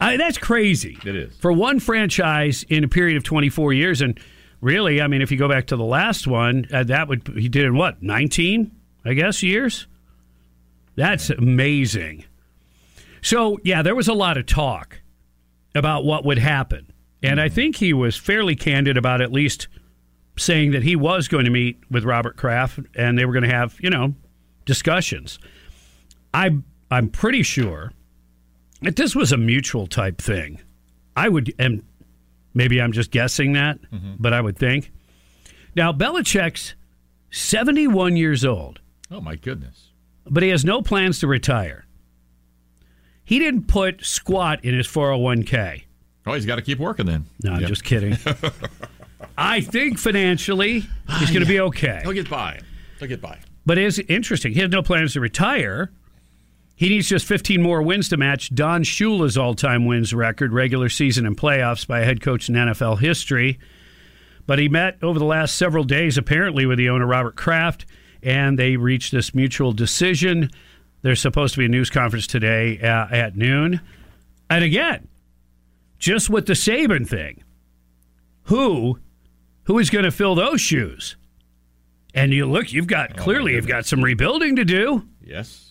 I, 0.00 0.16
that's 0.16 0.38
crazy. 0.38 0.98
It 1.04 1.14
is. 1.14 1.36
For 1.36 1.52
one 1.52 1.78
franchise 1.78 2.64
in 2.68 2.82
a 2.82 2.88
period 2.88 3.16
of 3.16 3.22
24 3.22 3.72
years. 3.72 4.00
And 4.00 4.18
really, 4.60 5.00
I 5.00 5.06
mean, 5.06 5.22
if 5.22 5.30
you 5.30 5.36
go 5.36 5.48
back 5.48 5.66
to 5.68 5.76
the 5.76 5.84
last 5.84 6.26
one, 6.26 6.66
uh, 6.72 6.82
that 6.84 7.06
would, 7.06 7.28
he 7.36 7.48
did 7.48 7.66
in 7.66 7.76
what, 7.76 8.02
19, 8.02 8.72
I 9.04 9.14
guess, 9.14 9.44
years? 9.44 9.86
That's 10.96 11.30
amazing. 11.30 12.24
So, 13.22 13.58
yeah, 13.64 13.82
there 13.82 13.94
was 13.94 14.08
a 14.08 14.14
lot 14.14 14.36
of 14.36 14.46
talk 14.46 15.00
about 15.74 16.04
what 16.04 16.24
would 16.24 16.38
happen. 16.38 16.92
And 17.22 17.40
I 17.40 17.46
mm-hmm. 17.46 17.54
think 17.54 17.76
he 17.76 17.92
was 17.92 18.16
fairly 18.16 18.56
candid 18.56 18.96
about 18.96 19.20
at 19.20 19.32
least 19.32 19.68
saying 20.36 20.70
that 20.72 20.82
he 20.82 20.96
was 20.96 21.28
going 21.28 21.44
to 21.44 21.50
meet 21.50 21.82
with 21.90 22.04
Robert 22.04 22.36
Kraft 22.36 22.80
and 22.94 23.18
they 23.18 23.24
were 23.24 23.32
going 23.32 23.44
to 23.44 23.54
have, 23.54 23.76
you 23.80 23.90
know, 23.90 24.14
discussions. 24.64 25.38
I 26.32 26.56
I'm 26.90 27.08
pretty 27.08 27.42
sure 27.42 27.92
that 28.82 28.96
this 28.96 29.14
was 29.14 29.32
a 29.32 29.36
mutual 29.36 29.86
type 29.86 30.20
thing. 30.20 30.60
I 31.16 31.28
would, 31.28 31.52
and 31.58 31.84
maybe 32.54 32.80
I'm 32.80 32.92
just 32.92 33.10
guessing 33.10 33.52
that, 33.52 33.78
mm-hmm. 33.90 34.14
but 34.18 34.32
I 34.32 34.40
would 34.40 34.58
think. 34.58 34.92
Now, 35.76 35.92
Belichick's 35.92 36.74
71 37.30 38.16
years 38.16 38.44
old, 38.44 38.80
Oh 39.10 39.20
my 39.20 39.36
goodness. 39.36 39.90
but 40.28 40.42
he 40.42 40.48
has 40.48 40.64
no 40.64 40.82
plans 40.82 41.20
to 41.20 41.26
retire. 41.26 41.84
He 43.30 43.38
didn't 43.38 43.68
put 43.68 44.04
squat 44.04 44.64
in 44.64 44.74
his 44.76 44.88
401k. 44.88 45.84
Oh, 46.26 46.34
he's 46.34 46.44
got 46.46 46.56
to 46.56 46.62
keep 46.62 46.80
working 46.80 47.06
then. 47.06 47.26
No, 47.44 47.52
I'm 47.52 47.60
Yep. 47.60 47.68
just 47.68 47.84
kidding. 47.84 48.18
I 49.38 49.60
think 49.60 50.00
financially 50.00 50.80
he's 51.18 51.30
going 51.30 51.42
to 51.44 51.46
be 51.46 51.60
ah, 51.60 51.66
okay. 51.66 52.00
He'll 52.02 52.10
get 52.10 52.28
by. 52.28 52.58
He'll 52.98 53.06
get 53.06 53.20
by. 53.22 53.38
But 53.64 53.78
it's 53.78 54.00
interesting. 54.00 54.52
He 54.52 54.58
has 54.58 54.70
no 54.70 54.82
plans 54.82 55.12
to 55.12 55.20
retire. 55.20 55.92
He 56.74 56.88
needs 56.88 57.08
just 57.08 57.24
15 57.24 57.62
more 57.62 57.82
wins 57.82 58.08
to 58.08 58.16
match 58.16 58.52
Don 58.52 58.82
Shula's 58.82 59.38
all-time 59.38 59.86
wins 59.86 60.12
record, 60.12 60.52
regular 60.52 60.88
season 60.88 61.24
and 61.24 61.36
playoffs 61.36 61.86
by 61.86 62.00
a 62.00 62.04
head 62.04 62.20
coach 62.20 62.48
in 62.48 62.56
NFL 62.56 62.98
history. 62.98 63.60
But 64.44 64.58
he 64.58 64.68
met 64.68 64.98
over 65.04 65.20
the 65.20 65.24
last 65.24 65.54
several 65.54 65.84
days, 65.84 66.18
apparently, 66.18 66.66
with 66.66 66.78
the 66.78 66.88
owner 66.88 67.06
Robert 67.06 67.36
Kraft, 67.36 67.86
and 68.24 68.58
they 68.58 68.76
reached 68.76 69.12
this 69.12 69.36
mutual 69.36 69.70
decision. 69.70 70.50
There's 71.02 71.20
supposed 71.20 71.54
to 71.54 71.58
be 71.58 71.64
a 71.66 71.68
news 71.68 71.90
conference 71.90 72.26
today 72.26 72.78
uh, 72.80 73.06
at 73.10 73.36
noon. 73.36 73.80
And 74.48 74.64
again, 74.64 75.08
just 75.98 76.28
with 76.28 76.46
the 76.46 76.52
Saban 76.54 77.08
thing, 77.08 77.42
who 78.44 78.98
who 79.64 79.78
is 79.78 79.90
going 79.90 80.04
to 80.04 80.10
fill 80.10 80.34
those 80.34 80.60
shoes? 80.60 81.16
And 82.14 82.32
you 82.32 82.46
look, 82.46 82.72
you've 82.72 82.88
got 82.88 83.16
clearly 83.16 83.54
you've 83.54 83.68
got 83.68 83.86
some 83.86 84.02
rebuilding 84.02 84.56
to 84.56 84.64
do. 84.64 85.06
Yes. 85.22 85.68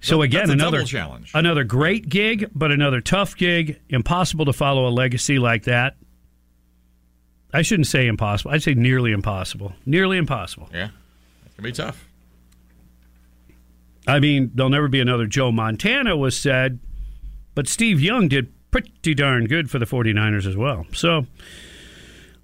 So 0.00 0.22
again, 0.22 0.50
another 0.50 0.84
challenge. 0.84 1.32
another 1.34 1.64
great 1.64 2.08
gig, 2.08 2.50
but 2.54 2.70
another 2.70 3.00
tough 3.00 3.36
gig. 3.36 3.80
Impossible 3.88 4.44
to 4.44 4.52
follow 4.52 4.86
a 4.86 4.90
legacy 4.90 5.38
like 5.38 5.64
that. 5.64 5.96
I 7.52 7.62
shouldn't 7.62 7.86
say 7.86 8.06
impossible. 8.06 8.50
I'd 8.50 8.62
say 8.62 8.74
nearly 8.74 9.12
impossible. 9.12 9.72
Nearly 9.86 10.18
impossible. 10.18 10.68
Yeah. 10.72 10.90
It's 11.46 11.54
gonna 11.54 11.68
be 11.68 11.72
tough. 11.72 12.06
I 14.06 14.20
mean, 14.20 14.50
there'll 14.54 14.70
never 14.70 14.88
be 14.88 15.00
another 15.00 15.26
Joe 15.26 15.50
Montana 15.52 16.16
was 16.16 16.36
said, 16.36 16.78
but 17.54 17.66
Steve 17.68 18.00
Young 18.00 18.28
did 18.28 18.52
pretty 18.70 19.14
darn 19.14 19.46
good 19.46 19.70
for 19.70 19.78
the 19.78 19.86
49ers 19.86 20.46
as 20.46 20.56
well. 20.56 20.86
So 20.92 21.26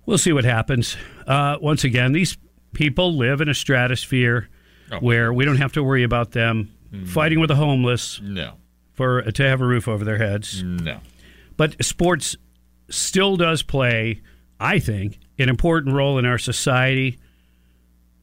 we'll 0.07 0.19
see 0.19 0.33
what 0.33 0.45
happens. 0.45 0.97
Uh, 1.27 1.59
once 1.61 1.85
again, 1.85 2.13
these 2.13 2.37
people 2.73 3.17
live 3.17 3.41
in 3.41 3.49
a 3.49 3.55
stratosphere 3.55 4.49
Oh. 4.91 4.99
where 4.99 5.33
we 5.33 5.45
don't 5.45 5.57
have 5.59 5.73
to 5.73 5.83
worry 5.83 6.03
about 6.03 6.33
them 6.33 6.71
fighting 7.07 7.41
with 7.41 7.49
the 7.49 7.55
homeless 7.57 8.21
No. 8.23 8.55
for 8.93 9.23
to 9.23 9.43
have 9.49 9.61
a 9.63 9.67
roof 9.67 9.89
over 9.89 10.05
their 10.05 10.19
heads. 10.19 10.63
No. 10.63 11.01
But 11.57 11.83
sports 11.83 12.37
still 12.91 13.37
does 13.37 13.63
play, 13.63 14.21
I 14.61 14.79
think, 14.79 15.19
an 15.39 15.49
important 15.49 15.95
role 15.95 16.19
in 16.19 16.27
our 16.27 16.37
society 16.39 17.19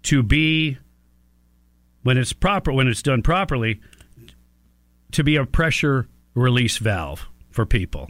to 0.03 0.21
be 0.21 0.77
when 2.03 2.17
it's 2.17 2.33
proper 2.33 2.71
when 2.71 2.87
it's 2.87 3.01
done 3.01 3.21
properly 3.21 3.79
to 5.11 5.23
be 5.23 5.35
a 5.35 5.45
pressure 5.45 6.07
release 6.33 6.77
valve 6.77 7.27
for 7.51 7.65
people. 7.65 8.09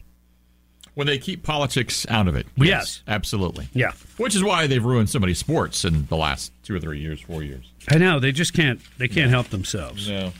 When 0.96 1.08
they 1.08 1.17
keep 1.17 1.43
politics 1.43 2.05
out 2.10 2.27
of 2.27 2.36
it. 2.36 2.46
Yes. 2.58 3.03
Absolutely. 3.08 3.69
Yeah. 3.74 3.93
Which 4.17 4.36
is 4.36 4.43
why 4.43 4.67
they've 4.67 4.84
ruined 4.84 5.10
so 5.10 5.19
many 5.19 5.34
sports 5.34 5.86
in 5.86 6.08
the 6.08 6.17
last 6.17 6.51
two 6.63 6.75
or 6.75 6.79
three 6.79 7.00
years, 7.00 7.22
four 7.22 7.41
years. 7.41 7.72
I 7.89 7.98
know 7.98 8.19
they 8.19 8.34
just 8.34 8.53
can't 8.53 8.81
they 8.98 9.08
can't 9.08 9.29
help 9.29 9.48
themselves. 9.48 10.10
No. 10.10 10.34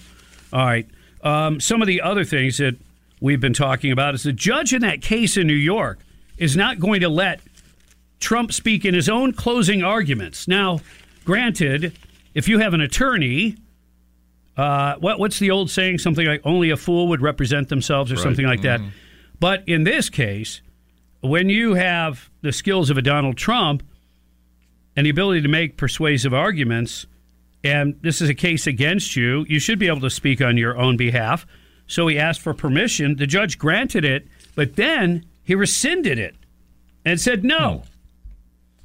All 0.52 0.66
right. 0.66 0.88
Um, 1.24 1.60
some 1.60 1.82
of 1.82 1.88
the 1.88 2.02
other 2.02 2.26
things 2.26 2.58
that 2.58 2.76
we've 3.22 3.40
been 3.40 3.54
talking 3.54 3.92
about 3.92 4.16
is 4.16 4.24
the 4.24 4.34
judge 4.34 4.74
in 4.74 4.82
that 4.82 5.02
case 5.02 5.38
in 5.38 5.48
New 5.48 5.54
York 5.54 6.00
is 6.38 6.56
not 6.56 6.80
going 6.80 7.02
to 7.02 7.10
let 7.10 7.40
Trump 8.20 8.52
speak 8.52 8.86
in 8.86 8.94
his 8.94 9.08
own 9.10 9.34
closing 9.34 9.84
arguments. 9.84 10.48
Now, 10.48 10.80
granted, 11.26 11.98
if 12.40 12.48
you 12.48 12.60
have 12.60 12.74
an 12.74 12.82
attorney, 12.82 13.58
uh, 14.58 14.96
what, 14.96 15.20
what's 15.20 15.40
the 15.40 15.52
old 15.52 15.70
saying? 15.70 16.00
Something 16.00 16.26
like 16.26 16.42
only 16.46 16.70
a 16.70 16.78
fool 16.78 17.10
would 17.10 17.22
represent 17.22 17.70
themselves 17.70 18.12
or 18.12 18.16
something 18.24 18.46
like 18.46 18.62
that. 18.62 18.80
But 19.40 19.64
in 19.68 19.84
this 19.84 20.10
case, 20.10 20.62
when 21.22 21.50
you 21.50 21.76
have 21.76 22.30
the 22.42 22.52
skills 22.52 22.90
of 22.90 22.98
a 22.98 23.02
Donald 23.02 23.38
Trump 23.38 23.84
and 24.96 25.06
the 25.06 25.10
ability 25.10 25.42
to 25.42 25.48
make 25.50 25.78
persuasive 25.78 26.34
arguments, 26.34 27.06
and 27.64 28.00
this 28.02 28.22
is 28.22 28.30
a 28.30 28.34
case 28.34 28.68
against 28.68 29.16
you, 29.18 29.46
you 29.50 29.60
should 29.60 29.80
be 29.80 29.88
able 29.88 30.02
to 30.02 30.10
speak 30.10 30.42
on 30.42 30.56
your 30.58 30.78
own 30.78 30.96
behalf. 30.98 31.46
So 31.88 32.08
he 32.08 32.18
asked 32.18 32.40
for 32.40 32.54
permission. 32.54 33.18
The 33.18 33.28
judge 33.28 33.58
granted 33.58 34.06
it, 34.06 34.28
but 34.56 34.78
then 34.78 35.26
he 35.44 35.56
rescinded 35.56 36.18
it 36.18 36.36
and 37.04 37.20
said 37.20 37.44
no, 37.44 37.84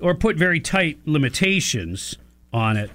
or 0.00 0.14
put 0.14 0.36
very 0.36 0.58
tight 0.58 0.98
limitations 1.04 2.16
on 2.52 2.76
it. 2.76 2.90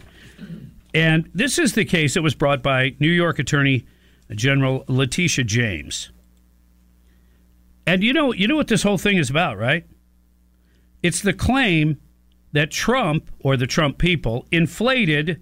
And 0.93 1.29
this 1.34 1.60
is 1.60 1.74
the 1.74 1.86
case 1.86 2.15
that 2.15 2.22
was 2.22 2.36
brought 2.36 2.63
by 2.63 2.96
New 3.00 3.12
York 3.12 3.39
Attorney 3.39 3.86
General 4.31 4.84
Letitia 4.88 5.46
James. 5.46 6.10
And 7.86 8.03
you 8.03 8.13
know, 8.13 8.34
you 8.34 8.48
know 8.48 8.55
what 8.55 8.67
this 8.67 8.84
whole 8.84 8.98
thing 8.98 9.17
is 9.17 9.29
about, 9.29 9.58
right? 9.58 9.86
It's 11.01 11.22
the 11.22 11.34
claim 11.34 12.00
that 12.51 12.72
Trump 12.72 13.29
or 13.39 13.58
the 13.58 13.67
Trump 13.67 13.98
people 13.98 14.46
inflated 14.51 15.41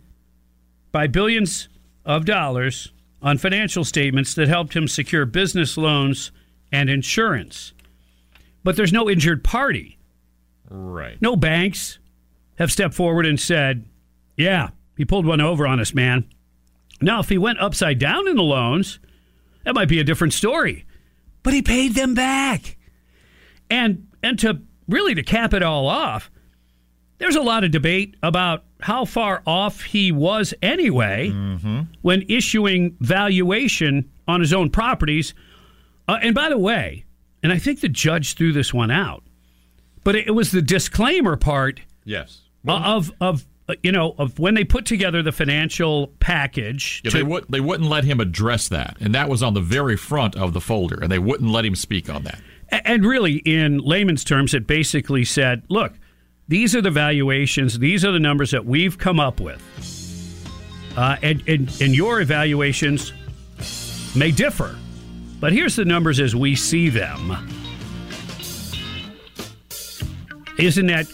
by 0.92 1.08
billions 1.08 1.70
of 2.06 2.25
dollars 2.25 2.92
on 3.22 3.38
financial 3.38 3.84
statements 3.84 4.34
that 4.36 4.48
helped 4.48 4.75
him 4.75 4.88
secure 4.88 5.25
business 5.25 5.77
loans 5.77 6.32
and 6.72 6.89
insurance. 6.89 7.74
But 8.63 8.75
there's 8.75 8.94
no 8.94 9.10
injured 9.10 9.44
party. 9.44 9.98
Right. 10.70 11.22
No 11.22 11.36
banks 11.36 12.00
have 12.58 12.72
stepped 12.72 12.94
forward 12.94 13.25
and 13.25 13.39
said, 13.39 13.86
yeah, 14.36 14.70
he 14.98 15.06
pulled 15.06 15.25
one 15.25 15.42
over 15.42 15.66
on 15.68 15.80
us, 15.80 15.94
man. 15.94 16.25
Now, 17.01 17.20
if 17.20 17.30
he 17.30 17.38
went 17.38 17.60
upside 17.60 18.00
down 18.00 18.27
in 18.27 18.36
the 18.36 18.44
loans, 18.44 19.00
that 19.63 19.75
might 19.75 19.88
be 19.89 20.00
a 20.00 20.04
different 20.04 20.34
story. 20.34 20.86
But 21.44 21.54
he 21.54 21.62
paid 21.62 21.94
them 21.96 22.13
back. 22.16 22.75
And 23.70 24.08
and 24.24 24.39
to 24.39 24.62
really 24.88 25.13
to 25.16 25.24
cap 25.24 25.54
it 25.54 25.62
all 25.63 25.88
off, 25.88 26.32
there's 27.20 27.36
a 27.36 27.42
lot 27.42 27.63
of 27.63 27.72
debate 27.72 28.16
about 28.24 28.63
how 28.82 29.06
far 29.06 29.44
off 29.46 29.82
he 29.84 30.12
was 30.12 30.54
anyway 30.62 31.30
when 32.01 32.24
issuing 32.30 32.96
valuation 33.00 34.10
on 34.27 34.39
his 34.39 34.54
own 34.54 34.70
properties. 34.70 35.34
Uh, 36.08 36.18
and 36.22 36.34
by 36.36 36.48
the 36.50 36.58
way, 36.58 37.06
and 37.44 37.51
I 37.51 37.58
think 37.58 37.82
the 37.82 37.89
judge 37.89 38.36
threw 38.36 38.54
this 38.54 38.74
one 38.74 38.92
out, 38.92 39.24
but 40.04 40.16
it, 40.16 40.27
it 40.27 40.32
was 40.32 40.51
the 40.51 40.62
disclaimer 40.62 41.36
part 41.36 41.82
Yes. 42.06 42.42
of 42.66 43.12
of 43.22 43.42
uh, 43.42 43.44
you 43.83 43.91
know 43.91 44.15
of 44.17 44.39
when 44.39 44.53
they 44.53 44.63
put 44.63 44.86
together 44.86 45.21
the 45.21 45.31
financial 45.31 46.07
package. 46.19 47.01
Yeah, 47.03 47.12
to- 47.12 47.17
they 47.17 47.24
would 47.24 47.45
they 47.50 47.59
wouldn't 47.59 47.89
let 47.89 48.03
him 48.03 48.19
address 48.19 48.67
that, 48.69 48.97
and 49.00 49.13
that 49.15 49.29
was 49.29 49.43
on 49.43 49.53
the 49.53 49.62
very 49.62 49.97
front 49.97 50.36
of 50.36 50.53
the 50.53 50.62
folder, 50.62 51.00
and 51.01 51.12
they 51.12 51.19
wouldn't 51.19 51.51
let 51.51 51.65
him 51.65 51.75
speak 51.75 52.09
on 52.09 52.24
that. 52.24 52.39
And 52.69 53.05
really, 53.05 53.36
in 53.38 53.77
layman's 53.79 54.24
terms, 54.24 54.53
it 54.53 54.67
basically 54.67 55.24
said, 55.24 55.63
look, 55.69 55.93
these 56.50 56.75
are 56.75 56.81
the 56.81 56.91
valuations, 56.91 57.79
these 57.79 58.03
are 58.03 58.11
the 58.11 58.20
numbers 58.20 58.51
that 58.51 58.65
we've 58.65 58.98
come 58.98 59.20
up 59.20 59.39
with. 59.39 59.61
Uh, 60.98 61.15
and, 61.22 61.48
and, 61.48 61.81
and 61.81 61.96
your 61.96 62.22
evaluations 62.22 63.13
may 64.15 64.31
differ. 64.31 64.75
But 65.39 65.53
here's 65.53 65.75
the 65.75 65.85
numbers 65.85 66.20
as 66.20 66.35
we 66.35 66.55
see 66.55 66.89
them. 66.89 67.31
Isn't 70.57 70.87
that 70.87 71.07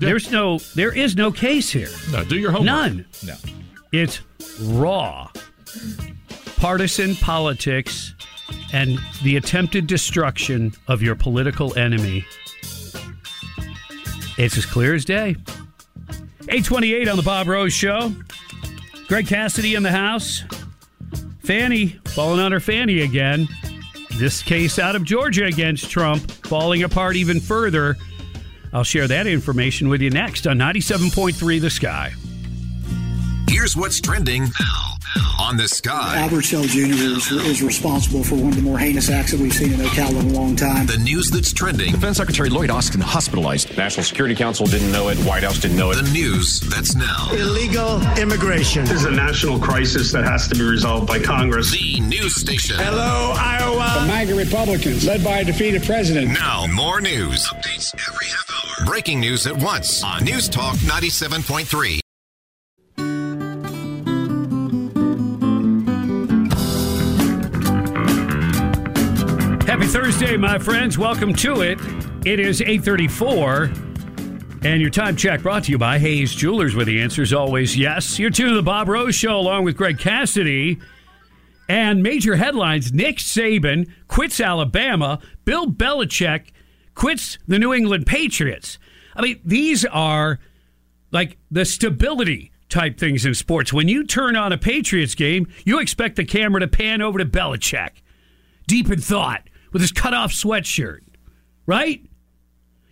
there's 0.00 0.30
no 0.30 0.58
there 0.74 0.92
is 0.92 1.16
no 1.16 1.32
case 1.32 1.70
here. 1.70 1.90
No, 2.12 2.24
do 2.24 2.36
your 2.36 2.52
homework. 2.52 2.66
None. 2.66 3.06
No. 3.24 3.34
It's 3.92 4.20
raw 4.60 5.28
partisan 6.64 7.14
politics 7.16 8.14
and 8.72 8.98
the 9.22 9.36
attempted 9.36 9.86
destruction 9.86 10.72
of 10.88 11.02
your 11.02 11.14
political 11.14 11.76
enemy. 11.78 12.24
It's 14.38 14.56
as 14.56 14.64
clear 14.64 14.94
as 14.94 15.04
day. 15.04 15.36
828 16.48 17.06
on 17.06 17.16
the 17.16 17.22
Bob 17.22 17.48
Rose 17.48 17.74
Show. 17.74 18.14
Greg 19.08 19.26
Cassidy 19.26 19.74
in 19.74 19.82
the 19.82 19.92
house. 19.92 20.42
Fani 21.40 22.00
falling 22.06 22.40
on 22.40 22.50
her 22.50 22.60
fanny 22.60 23.02
again. 23.02 23.46
This 24.14 24.42
case 24.42 24.78
out 24.78 24.96
of 24.96 25.04
Georgia 25.04 25.44
against 25.44 25.90
Trump 25.90 26.30
falling 26.46 26.82
apart 26.82 27.16
even 27.16 27.40
further. 27.40 27.96
I'll 28.74 28.84
share 28.84 29.06
that 29.08 29.26
information 29.28 29.88
with 29.88 30.02
you 30.02 30.10
next 30.10 30.46
on 30.46 30.58
97.3 30.58 31.60
The 31.60 31.70
Sky. 31.70 32.12
Here's 33.48 33.76
what's 33.76 34.00
trending 34.00 34.42
now 34.60 34.83
on 35.44 35.58
the 35.58 35.68
sky. 35.68 36.16
Albert 36.16 36.42
Sell 36.42 36.62
Jr. 36.64 36.94
Is, 36.94 37.30
is 37.30 37.62
responsible 37.62 38.24
for 38.24 38.34
one 38.34 38.48
of 38.48 38.56
the 38.56 38.62
more 38.62 38.78
heinous 38.78 39.10
acts 39.10 39.32
that 39.32 39.40
we've 39.40 39.52
seen 39.52 39.74
in 39.74 39.80
Ocala 39.80 40.20
in 40.20 40.30
a 40.30 40.32
long 40.32 40.56
time. 40.56 40.86
The 40.86 40.96
news 40.96 41.30
that's 41.30 41.52
trending. 41.52 41.92
Defense 41.92 42.16
Secretary 42.16 42.48
Lloyd 42.48 42.70
Austin 42.70 43.02
hospitalized. 43.02 43.76
National 43.76 44.04
Security 44.04 44.34
Council 44.34 44.64
didn't 44.66 44.90
know 44.90 45.08
it. 45.10 45.18
White 45.18 45.42
House 45.42 45.58
didn't 45.58 45.76
know 45.76 45.90
it. 45.90 45.96
The 45.96 46.10
news 46.12 46.60
that's 46.60 46.94
now. 46.94 47.28
illegal 47.32 48.00
immigration. 48.16 48.84
This 48.86 49.00
is 49.00 49.04
a 49.04 49.10
national 49.10 49.58
crisis 49.58 50.12
that 50.12 50.24
has 50.24 50.48
to 50.48 50.54
be 50.54 50.62
resolved 50.62 51.06
by 51.06 51.18
Congress. 51.18 51.70
The 51.72 52.00
news 52.00 52.34
station. 52.40 52.76
Hello, 52.78 53.34
Iowa. 53.36 54.00
The 54.00 54.06
MAGA 54.06 54.34
Republicans, 54.34 55.04
led 55.04 55.22
by 55.22 55.38
a 55.40 55.44
defeated 55.44 55.82
president. 55.82 56.32
Now, 56.32 56.66
more 56.68 57.02
news. 57.02 57.46
Updates 57.48 57.94
every 58.08 58.26
half 58.28 58.80
hour. 58.80 58.86
Breaking 58.86 59.20
news 59.20 59.46
at 59.46 59.56
once 59.56 60.02
on 60.02 60.24
News 60.24 60.48
Talk 60.48 60.76
97.3. 60.76 62.03
Thursday, 70.24 70.38
my 70.38 70.58
friends. 70.58 70.96
Welcome 70.96 71.34
to 71.34 71.60
it. 71.60 71.78
It 72.26 72.40
is 72.40 72.62
834. 72.62 73.64
And 74.62 74.80
your 74.80 74.88
time 74.88 75.16
check 75.16 75.42
brought 75.42 75.64
to 75.64 75.70
you 75.70 75.76
by 75.76 75.98
Hayes 75.98 76.34
Jewelers, 76.34 76.74
where 76.74 76.86
the 76.86 76.98
answer 77.02 77.20
is 77.20 77.34
always 77.34 77.76
yes. 77.76 78.18
You're 78.18 78.30
tuned 78.30 78.52
to 78.52 78.54
the 78.54 78.62
Bob 78.62 78.88
Rose 78.88 79.14
Show 79.14 79.36
along 79.36 79.64
with 79.64 79.76
Greg 79.76 79.98
Cassidy. 79.98 80.80
And 81.68 82.02
major 82.02 82.36
headlines 82.36 82.90
Nick 82.90 83.18
Saban 83.18 83.86
quits 84.08 84.40
Alabama. 84.40 85.18
Bill 85.44 85.66
Belichick 85.66 86.52
quits 86.94 87.36
the 87.46 87.58
New 87.58 87.74
England 87.74 88.06
Patriots. 88.06 88.78
I 89.14 89.20
mean, 89.20 89.40
these 89.44 89.84
are 89.84 90.38
like 91.10 91.36
the 91.50 91.66
stability 91.66 92.50
type 92.70 92.98
things 92.98 93.26
in 93.26 93.34
sports. 93.34 93.74
When 93.74 93.88
you 93.88 94.06
turn 94.06 94.36
on 94.36 94.52
a 94.52 94.58
Patriots 94.58 95.14
game, 95.14 95.48
you 95.66 95.80
expect 95.80 96.16
the 96.16 96.24
camera 96.24 96.60
to 96.60 96.68
pan 96.68 97.02
over 97.02 97.18
to 97.18 97.26
Belichick, 97.26 97.90
deep 98.66 98.90
in 98.90 99.02
thought, 99.02 99.42
with 99.74 99.82
his 99.82 99.92
cutoff 99.92 100.32
sweatshirt, 100.32 101.00
right? 101.66 102.00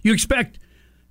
You 0.02 0.12
expect 0.12 0.58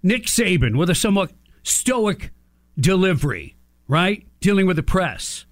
Nick 0.04 0.26
Saban 0.26 0.76
with 0.78 0.90
a 0.92 0.96
somewhat 0.96 1.32
stoic 1.64 2.32
delivery, 2.80 3.56
right? 3.88 4.28
Dealing 4.42 4.68
with 4.68 4.76
the 4.76 4.84
press. 4.84 5.46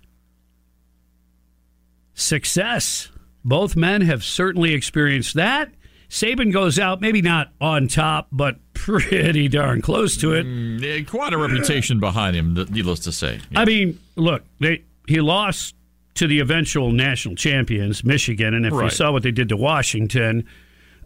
Success. 2.14 3.10
Both 3.46 3.78
men 3.78 4.02
have 4.02 4.24
certainly 4.24 4.74
experienced 4.74 5.36
that. 5.36 5.72
Saban 6.10 6.52
goes 6.52 6.78
out, 6.78 7.00
maybe 7.00 7.22
not 7.22 7.54
on 7.62 7.88
top, 7.88 8.28
but 8.32 8.58
pretty 8.74 9.48
darn 9.48 9.82
close 9.82 10.18
to 10.18 10.34
it. 10.34 10.46
Eh, 10.84 11.04
Quite 11.06 11.32
a 11.32 11.38
reputation 11.38 12.00
behind 12.02 12.36
him, 12.36 12.56
needless 12.72 13.00
to 13.02 13.14
say. 13.14 13.40
I 13.56 13.64
mean, 13.64 14.00
look, 14.18 14.44
they, 14.60 14.84
he 15.08 15.22
lost 15.22 15.76
to 16.20 16.28
the 16.28 16.42
eventual 16.42 16.92
national 16.92 17.34
champions, 17.36 18.04
Michigan, 18.04 18.54
and 18.54 18.66
if 18.66 18.74
you 18.74 18.90
saw 18.90 19.10
what 19.14 19.24
they 19.24 19.32
did 19.32 19.48
to 19.48 19.56
Washington, 19.56 20.46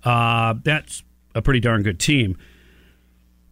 uh, 0.04 0.56
that's 0.64 1.04
a 1.36 1.42
pretty 1.42 1.60
darn 1.60 1.84
good 1.84 2.00
team. 2.00 2.36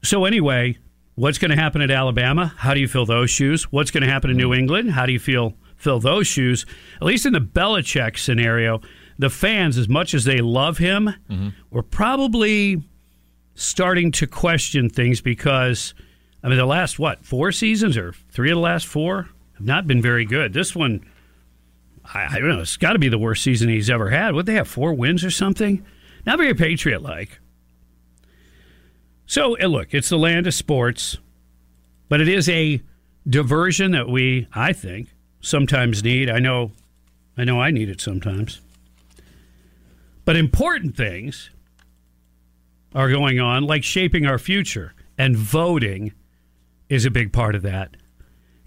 So 0.03 0.25
anyway, 0.25 0.79
what's 1.13 1.37
going 1.37 1.51
to 1.51 1.55
happen 1.57 1.83
at 1.83 1.91
Alabama? 1.91 2.51
How 2.57 2.73
do 2.73 2.79
you 2.79 2.87
fill 2.87 3.05
those 3.05 3.29
shoes? 3.29 3.71
What's 3.71 3.91
going 3.91 4.01
to 4.01 4.09
happen 4.09 4.31
in 4.31 4.37
New 4.37 4.55
England? 4.55 4.89
How 4.89 5.05
do 5.05 5.13
you 5.13 5.19
feel 5.19 5.53
fill 5.77 5.99
those 5.99 6.25
shoes? 6.25 6.65
At 6.95 7.03
least 7.05 7.27
in 7.27 7.33
the 7.33 7.39
Belichick 7.39 8.17
scenario, 8.17 8.81
the 9.19 9.29
fans, 9.29 9.77
as 9.77 9.87
much 9.87 10.15
as 10.15 10.23
they 10.23 10.39
love 10.39 10.79
him, 10.79 11.13
were 11.69 11.83
probably 11.83 12.81
starting 13.53 14.11
to 14.13 14.25
question 14.25 14.89
things 14.89 15.21
because 15.21 15.93
I 16.43 16.47
mean 16.47 16.57
the 16.57 16.65
last 16.65 16.97
what 16.97 17.23
four 17.23 17.51
seasons 17.51 17.97
or 17.97 18.13
three 18.31 18.49
of 18.49 18.55
the 18.55 18.61
last 18.61 18.87
four 18.87 19.29
have 19.57 19.67
not 19.67 19.85
been 19.85 20.01
very 20.01 20.25
good. 20.25 20.53
This 20.53 20.75
one 20.75 21.05
I, 22.05 22.35
I 22.35 22.39
don't 22.39 22.49
know. 22.49 22.61
It's 22.61 22.77
got 22.77 22.93
to 22.93 22.99
be 22.99 23.09
the 23.09 23.17
worst 23.17 23.43
season 23.43 23.69
he's 23.69 23.89
ever 23.89 24.09
had. 24.09 24.33
Would 24.33 24.45
they 24.45 24.53
have 24.53 24.67
four 24.67 24.93
wins 24.93 25.23
or 25.23 25.31
something? 25.31 25.85
Not 26.25 26.37
very 26.37 26.53
Patriot 26.53 27.01
like. 27.01 27.39
So, 29.25 29.51
look, 29.51 29.93
it's 29.93 30.09
the 30.09 30.17
land 30.17 30.47
of 30.47 30.53
sports, 30.53 31.17
but 32.09 32.19
it 32.19 32.27
is 32.27 32.49
a 32.49 32.81
diversion 33.27 33.91
that 33.91 34.09
we, 34.09 34.47
I 34.53 34.73
think, 34.73 35.13
sometimes 35.39 36.03
need. 36.03 36.29
I 36.29 36.39
know, 36.39 36.71
I 37.37 37.45
know, 37.45 37.61
I 37.61 37.71
need 37.71 37.89
it 37.89 38.01
sometimes. 38.01 38.59
But 40.25 40.35
important 40.35 40.97
things 40.97 41.49
are 42.93 43.09
going 43.09 43.39
on, 43.39 43.63
like 43.63 43.83
shaping 43.83 44.25
our 44.25 44.37
future, 44.37 44.93
and 45.17 45.35
voting 45.35 46.13
is 46.89 47.05
a 47.05 47.11
big 47.11 47.31
part 47.31 47.55
of 47.55 47.61
that. 47.61 47.95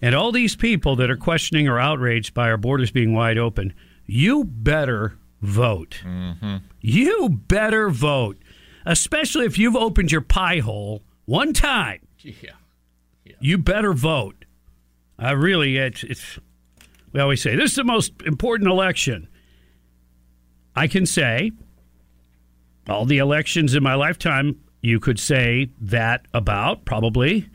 And 0.04 0.14
all 0.14 0.32
these 0.32 0.54
people 0.54 0.96
that 0.96 1.08
are 1.08 1.16
questioning 1.16 1.66
or 1.66 1.80
outraged 1.80 2.34
by 2.34 2.50
our 2.50 2.58
borders 2.58 2.90
being 2.90 3.14
wide 3.14 3.38
open, 3.38 3.72
you 4.04 4.44
better 4.44 5.16
vote. 5.40 6.02
Mm-hmm. 6.04 6.56
You 6.82 7.30
better 7.30 7.88
vote, 7.88 8.36
especially 8.84 9.46
if 9.46 9.56
you've 9.56 9.74
opened 9.74 10.12
your 10.12 10.20
pie 10.20 10.58
hole 10.58 11.02
one 11.24 11.54
time. 11.54 12.00
Yeah. 12.18 12.50
You 13.40 13.56
better 13.56 13.94
vote. 13.94 14.44
I 15.18 15.30
really, 15.30 15.78
it's, 15.78 16.04
it's, 16.04 16.38
we 17.12 17.20
always 17.20 17.40
say, 17.40 17.56
this 17.56 17.70
is 17.70 17.76
the 17.76 17.84
most 17.84 18.12
important 18.26 18.68
election. 18.68 19.26
I 20.76 20.86
can 20.86 21.06
say, 21.06 21.50
all 22.90 23.06
the 23.06 23.16
elections 23.16 23.74
in 23.74 23.82
my 23.82 23.94
lifetime, 23.94 24.60
you 24.82 25.00
could 25.00 25.18
say 25.18 25.70
that 25.80 26.26
about, 26.34 26.84
probably. 26.84 27.48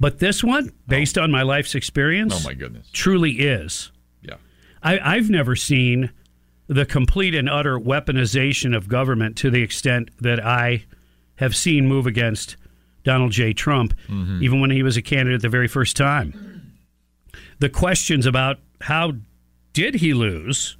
But 0.00 0.18
this 0.20 0.44
one, 0.44 0.70
based 0.86 1.18
on 1.18 1.30
my 1.30 1.42
life's 1.42 1.74
experience, 1.74 2.34
Oh, 2.36 2.48
my 2.48 2.54
goodness. 2.54 2.88
truly 2.92 3.32
is. 3.32 3.90
Yeah. 4.22 4.36
I, 4.82 4.98
I've 5.16 5.28
never 5.30 5.56
seen 5.56 6.10
the 6.68 6.84
complete 6.86 7.34
and 7.34 7.48
utter 7.48 7.78
weaponization 7.78 8.76
of 8.76 8.88
government 8.88 9.36
to 9.38 9.50
the 9.50 9.62
extent 9.62 10.10
that 10.20 10.44
I 10.44 10.84
have 11.36 11.56
seen 11.56 11.86
move 11.88 12.06
against 12.06 12.56
Donald 13.04 13.32
J. 13.32 13.52
Trump, 13.52 13.94
Mm-hmm. 14.08 14.42
even 14.42 14.60
when 14.60 14.70
he 14.70 14.82
was 14.82 14.96
a 14.96 15.02
candidate 15.02 15.40
the 15.42 15.48
very 15.48 15.68
first 15.68 15.96
time. 15.96 16.74
The 17.58 17.68
questions 17.68 18.26
about 18.26 18.58
how 18.82 19.14
did 19.72 19.94
he 19.96 20.14
lose 20.14 20.76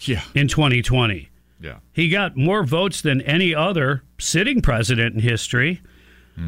Yeah. 0.00 0.22
in 0.34 0.48
2020? 0.48 1.28
Yeah. 1.60 1.78
He 1.92 2.08
got 2.08 2.36
more 2.36 2.64
votes 2.64 3.00
than 3.02 3.20
any 3.22 3.54
other 3.54 4.02
sitting 4.18 4.60
president 4.62 5.14
in 5.14 5.20
history, 5.20 5.80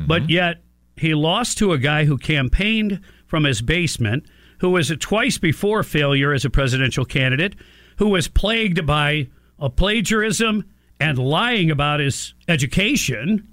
but 0.07 0.29
yet 0.31 0.62
he 1.01 1.15
lost 1.15 1.59
to 1.59 1.73
a 1.73 1.79
guy 1.79 2.05
who 2.05 2.19
campaigned 2.19 3.01
from 3.27 3.45
his 3.45 3.63
basement, 3.63 4.25
who 4.61 4.71
was 4.71 4.91
a 4.91 4.97
twice 4.97 5.39
before 5.39 5.83
failure 5.83 6.33
as 6.33 6.45
a 6.45 6.51
presidential 6.51 7.05
candidate, 7.05 7.55
who 7.99 8.09
was 8.09 8.29
plagued 8.29 8.87
by 8.87 9.29
a 9.59 9.69
plagiarism 9.69 10.65
and 11.01 11.19
lying 11.19 11.71
about 11.71 12.01
his 12.01 12.35
education. 12.49 13.47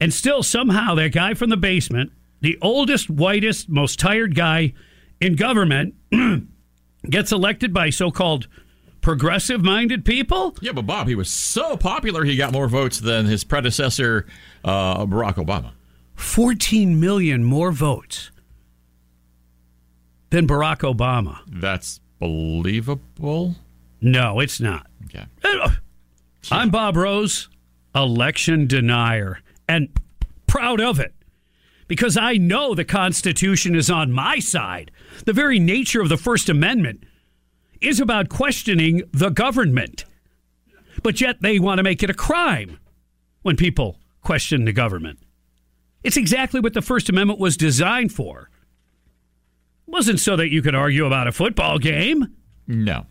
And 0.00 0.12
still, 0.12 0.42
somehow, 0.42 0.94
that 0.94 1.12
guy 1.12 1.34
from 1.34 1.50
the 1.50 1.56
basement, 1.56 2.12
the 2.40 2.58
oldest, 2.62 3.10
whitest, 3.10 3.68
most 3.68 3.98
tired 3.98 4.34
guy 4.34 4.72
in 5.20 5.34
government, 5.34 5.94
gets 7.10 7.32
elected 7.32 7.72
by 7.72 7.90
so 7.90 8.10
called 8.10 8.48
progressive 9.00 9.62
minded 9.62 10.04
people? 10.04 10.56
Yeah, 10.60 10.72
but 10.72 10.86
Bob, 10.86 11.08
he 11.08 11.14
was 11.14 11.30
so 11.30 11.76
popular, 11.76 12.24
he 12.24 12.36
got 12.36 12.52
more 12.52 12.68
votes 12.68 12.98
than 13.00 13.26
his 13.26 13.44
predecessor, 13.44 14.26
uh, 14.64 15.06
Barack 15.06 15.34
Obama. 15.34 15.72
14 16.18 16.98
million 16.98 17.44
more 17.44 17.70
votes 17.72 18.30
than 20.30 20.46
Barack 20.46 20.78
Obama. 20.78 21.38
That's 21.46 22.00
believable. 22.18 23.54
No, 24.00 24.40
it's 24.40 24.60
not. 24.60 24.86
Okay. 25.06 25.24
Uh, 25.44 25.70
I'm 26.50 26.70
Bob 26.70 26.96
Rose, 26.96 27.48
election 27.94 28.66
denier, 28.66 29.40
and 29.68 29.88
proud 30.46 30.80
of 30.80 30.98
it 30.98 31.14
because 31.86 32.16
I 32.16 32.34
know 32.34 32.74
the 32.74 32.84
Constitution 32.84 33.74
is 33.74 33.88
on 33.88 34.12
my 34.12 34.40
side. 34.40 34.90
The 35.24 35.32
very 35.32 35.58
nature 35.58 36.00
of 36.00 36.08
the 36.08 36.16
First 36.16 36.48
Amendment 36.48 37.04
is 37.80 38.00
about 38.00 38.28
questioning 38.28 39.02
the 39.12 39.30
government. 39.30 40.04
But 41.02 41.20
yet 41.20 41.40
they 41.40 41.58
want 41.58 41.78
to 41.78 41.84
make 41.84 42.02
it 42.02 42.10
a 42.10 42.14
crime 42.14 42.78
when 43.42 43.56
people 43.56 43.98
question 44.22 44.64
the 44.64 44.72
government. 44.72 45.20
It's 46.02 46.16
exactly 46.16 46.60
what 46.60 46.74
the 46.74 46.82
First 46.82 47.08
Amendment 47.08 47.40
was 47.40 47.56
designed 47.56 48.12
for. 48.12 48.50
It 49.86 49.90
wasn't 49.90 50.20
so 50.20 50.36
that 50.36 50.50
you 50.50 50.62
could 50.62 50.74
argue 50.74 51.06
about 51.06 51.28
a 51.28 51.32
football 51.32 51.78
game. 51.78 52.34
No. 52.66 53.06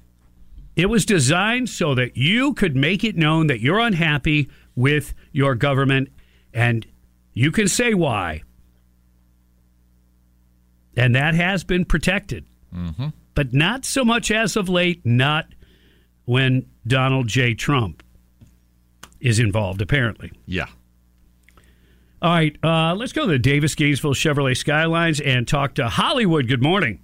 It 0.75 0.89
was 0.89 1.05
designed 1.05 1.69
so 1.69 1.95
that 1.95 2.15
you 2.15 2.53
could 2.53 2.75
make 2.75 3.03
it 3.03 3.17
known 3.17 3.47
that 3.47 3.61
you're 3.61 3.79
unhappy 3.79 4.49
with 4.75 5.13
your 5.31 5.55
government 5.55 6.09
and 6.53 6.85
you 7.33 7.51
can 7.51 7.67
say 7.67 7.93
why. 7.93 8.43
And 10.95 11.15
that 11.15 11.35
has 11.35 11.63
been 11.63 11.83
protected. 11.85 12.45
Mm-hmm. 12.73 13.07
But 13.33 13.53
not 13.53 13.85
so 13.85 14.03
much 14.03 14.31
as 14.31 14.55
of 14.55 14.69
late, 14.69 15.05
not 15.05 15.47
when 16.25 16.67
Donald 16.85 17.27
J. 17.27 17.53
Trump 17.53 18.03
is 19.19 19.39
involved, 19.39 19.81
apparently. 19.81 20.31
Yeah. 20.45 20.67
All 22.19 22.31
right, 22.31 22.57
uh, 22.63 22.95
let's 22.95 23.13
go 23.13 23.27
to 23.27 23.31
the 23.31 23.37
Davis 23.37 23.75
Gainesville 23.75 24.15
Chevrolet 24.15 24.57
Skylines 24.57 25.19
and 25.19 25.47
talk 25.47 25.75
to 25.75 25.87
Hollywood. 25.87 26.47
Good 26.47 26.63
morning. 26.63 26.99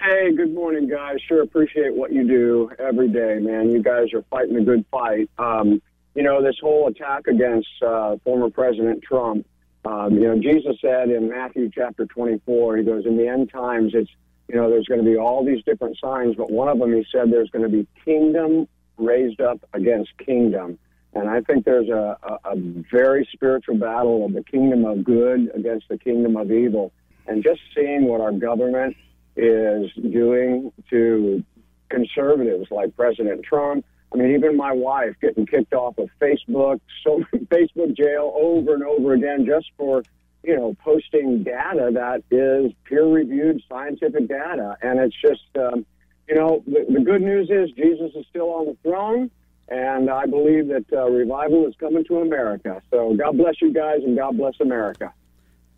Hey, 0.00 0.32
good 0.32 0.54
morning, 0.54 0.88
guys. 0.88 1.16
Sure 1.26 1.42
appreciate 1.42 1.92
what 1.92 2.12
you 2.12 2.26
do 2.26 2.70
every 2.78 3.08
day, 3.08 3.40
man. 3.40 3.72
You 3.72 3.82
guys 3.82 4.12
are 4.14 4.22
fighting 4.30 4.56
a 4.56 4.62
good 4.62 4.84
fight. 4.92 5.28
Um, 5.38 5.82
you 6.14 6.22
know, 6.22 6.40
this 6.40 6.54
whole 6.60 6.86
attack 6.86 7.26
against 7.26 7.68
uh, 7.84 8.16
former 8.22 8.48
President 8.48 9.02
Trump, 9.02 9.44
um, 9.84 10.14
you 10.14 10.28
know, 10.28 10.38
Jesus 10.38 10.76
said 10.80 11.10
in 11.10 11.28
Matthew 11.28 11.68
chapter 11.74 12.06
24, 12.06 12.76
he 12.76 12.84
goes, 12.84 13.04
in 13.06 13.16
the 13.16 13.26
end 13.26 13.50
times, 13.50 13.90
it's, 13.92 14.10
you 14.46 14.54
know, 14.54 14.70
there's 14.70 14.86
going 14.86 15.04
to 15.04 15.10
be 15.10 15.16
all 15.16 15.44
these 15.44 15.64
different 15.64 15.98
signs, 16.00 16.36
but 16.36 16.48
one 16.48 16.68
of 16.68 16.78
them, 16.78 16.92
he 16.92 17.04
said, 17.10 17.32
there's 17.32 17.50
going 17.50 17.64
to 17.64 17.68
be 17.68 17.88
kingdom 18.04 18.68
raised 18.98 19.40
up 19.40 19.60
against 19.72 20.16
kingdom. 20.18 20.78
And 21.14 21.28
I 21.28 21.40
think 21.42 21.64
there's 21.64 21.88
a, 21.88 22.16
a, 22.22 22.52
a 22.52 22.56
very 22.90 23.28
spiritual 23.32 23.76
battle 23.76 24.24
of 24.24 24.32
the 24.32 24.42
kingdom 24.42 24.84
of 24.84 25.04
good 25.04 25.50
against 25.54 25.88
the 25.88 25.98
kingdom 25.98 26.36
of 26.36 26.50
evil. 26.50 26.92
And 27.26 27.42
just 27.42 27.60
seeing 27.74 28.04
what 28.04 28.20
our 28.20 28.32
government 28.32 28.96
is 29.36 29.90
doing 29.94 30.72
to 30.90 31.44
conservatives 31.88 32.70
like 32.70 32.96
President 32.96 33.44
Trump. 33.44 33.84
I 34.12 34.16
mean, 34.16 34.34
even 34.34 34.56
my 34.56 34.72
wife 34.72 35.14
getting 35.20 35.46
kicked 35.46 35.72
off 35.72 35.98
of 35.98 36.08
Facebook, 36.20 36.80
so 37.04 37.22
Facebook 37.34 37.96
jail 37.96 38.32
over 38.34 38.74
and 38.74 38.82
over 38.82 39.14
again 39.14 39.46
just 39.46 39.70
for 39.76 40.02
you 40.42 40.56
know 40.56 40.76
posting 40.82 41.44
data 41.44 41.90
that 41.94 42.22
is 42.30 42.72
peer-reviewed 42.84 43.62
scientific 43.68 44.28
data, 44.28 44.76
and 44.82 44.98
it's 44.98 45.16
just 45.20 45.56
um, 45.56 45.86
you 46.28 46.34
know 46.34 46.62
the, 46.66 46.84
the 46.92 47.00
good 47.00 47.22
news 47.22 47.48
is 47.48 47.70
Jesus 47.72 48.10
is 48.14 48.26
still 48.28 48.50
on 48.50 48.66
the 48.66 48.76
throne, 48.82 49.30
and 49.68 50.10
I 50.10 50.26
believe 50.26 50.68
that 50.68 50.84
uh, 50.92 51.08
revival 51.08 51.66
is 51.66 51.74
coming 51.78 52.04
to 52.04 52.20
America. 52.20 52.82
So 52.90 53.14
God 53.14 53.36
bless 53.36 53.60
you 53.60 53.72
guys, 53.72 54.00
and 54.04 54.16
God 54.16 54.36
bless 54.36 54.54
America. 54.60 55.12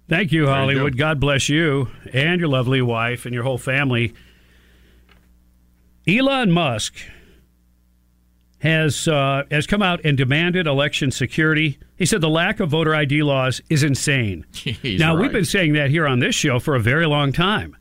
Thank 0.08 0.32
you, 0.32 0.46
Hollywood. 0.46 0.98
God 0.98 1.18
bless 1.18 1.48
you 1.48 1.88
and 2.12 2.38
your 2.38 2.48
lovely 2.48 2.82
wife 2.82 3.24
and 3.24 3.34
your 3.34 3.44
whole 3.44 3.58
family. 3.58 4.12
Elon 6.06 6.50
Musk 6.50 6.96
has 8.58 9.08
uh, 9.08 9.44
has 9.50 9.66
come 9.66 9.82
out 9.82 10.00
and 10.04 10.16
demanded 10.16 10.66
election 10.66 11.10
security. 11.10 11.78
He 11.96 12.04
said 12.04 12.20
the 12.20 12.28
lack 12.28 12.60
of 12.60 12.70
voter 12.70 12.94
ID 12.94 13.22
laws 13.22 13.62
is 13.70 13.82
insane. 13.82 14.44
He's 14.52 15.00
now 15.00 15.16
we've 15.16 15.32
been 15.32 15.44
saying 15.44 15.74
that 15.74 15.90
here 15.90 16.06
on 16.06 16.18
this 16.18 16.34
show 16.34 16.58
for 16.58 16.74
a 16.74 16.80
very 16.80 17.06
long 17.06 17.32
time. 17.32 17.76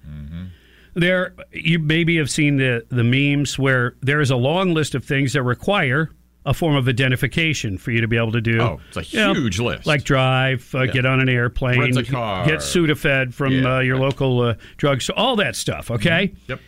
There, 0.96 1.34
you 1.52 1.80
maybe 1.80 2.18
have 2.18 2.30
seen 2.30 2.58
the 2.58 2.86
the 2.90 3.04
memes 3.04 3.58
where 3.58 3.96
there 4.02 4.22
is 4.22 4.30
a 4.32 4.36
long 4.36 4.74
list 4.74 4.94
of 4.96 5.04
things 5.04 5.34
that 5.34 5.44
require 5.44 6.10
a 6.46 6.54
form 6.54 6.76
of 6.76 6.88
identification 6.90 7.78
for 7.78 7.92
you 7.92 8.02
to 8.02 8.08
be 8.08 8.18
able 8.18 8.34
to 8.34 8.42
do. 8.42 8.62
Oh, 8.62 8.80
it's 8.90 8.98
a 8.98 9.04
you 9.18 9.20
know, 9.20 9.34
huge 9.34 9.60
list. 9.60 9.86
Like 9.88 10.04
drive, 10.04 10.70
uh, 10.76 10.86
get 10.88 11.06
on 11.06 11.20
an 11.22 11.30
airplane, 11.30 11.80
Rent 11.80 11.98
a 11.98 12.04
car. 12.04 12.46
get 12.46 12.60
Sudafed 12.60 13.34
from 13.34 13.54
Yeah. 13.54 13.78
uh, 13.78 13.80
your 13.80 13.98
local 13.98 14.42
uh, 14.42 14.56
drugstore, 14.78 15.18
all 15.18 15.36
that 15.38 15.56
stuff. 15.56 15.90
Okay. 15.90 16.34
Yep. 16.48 16.60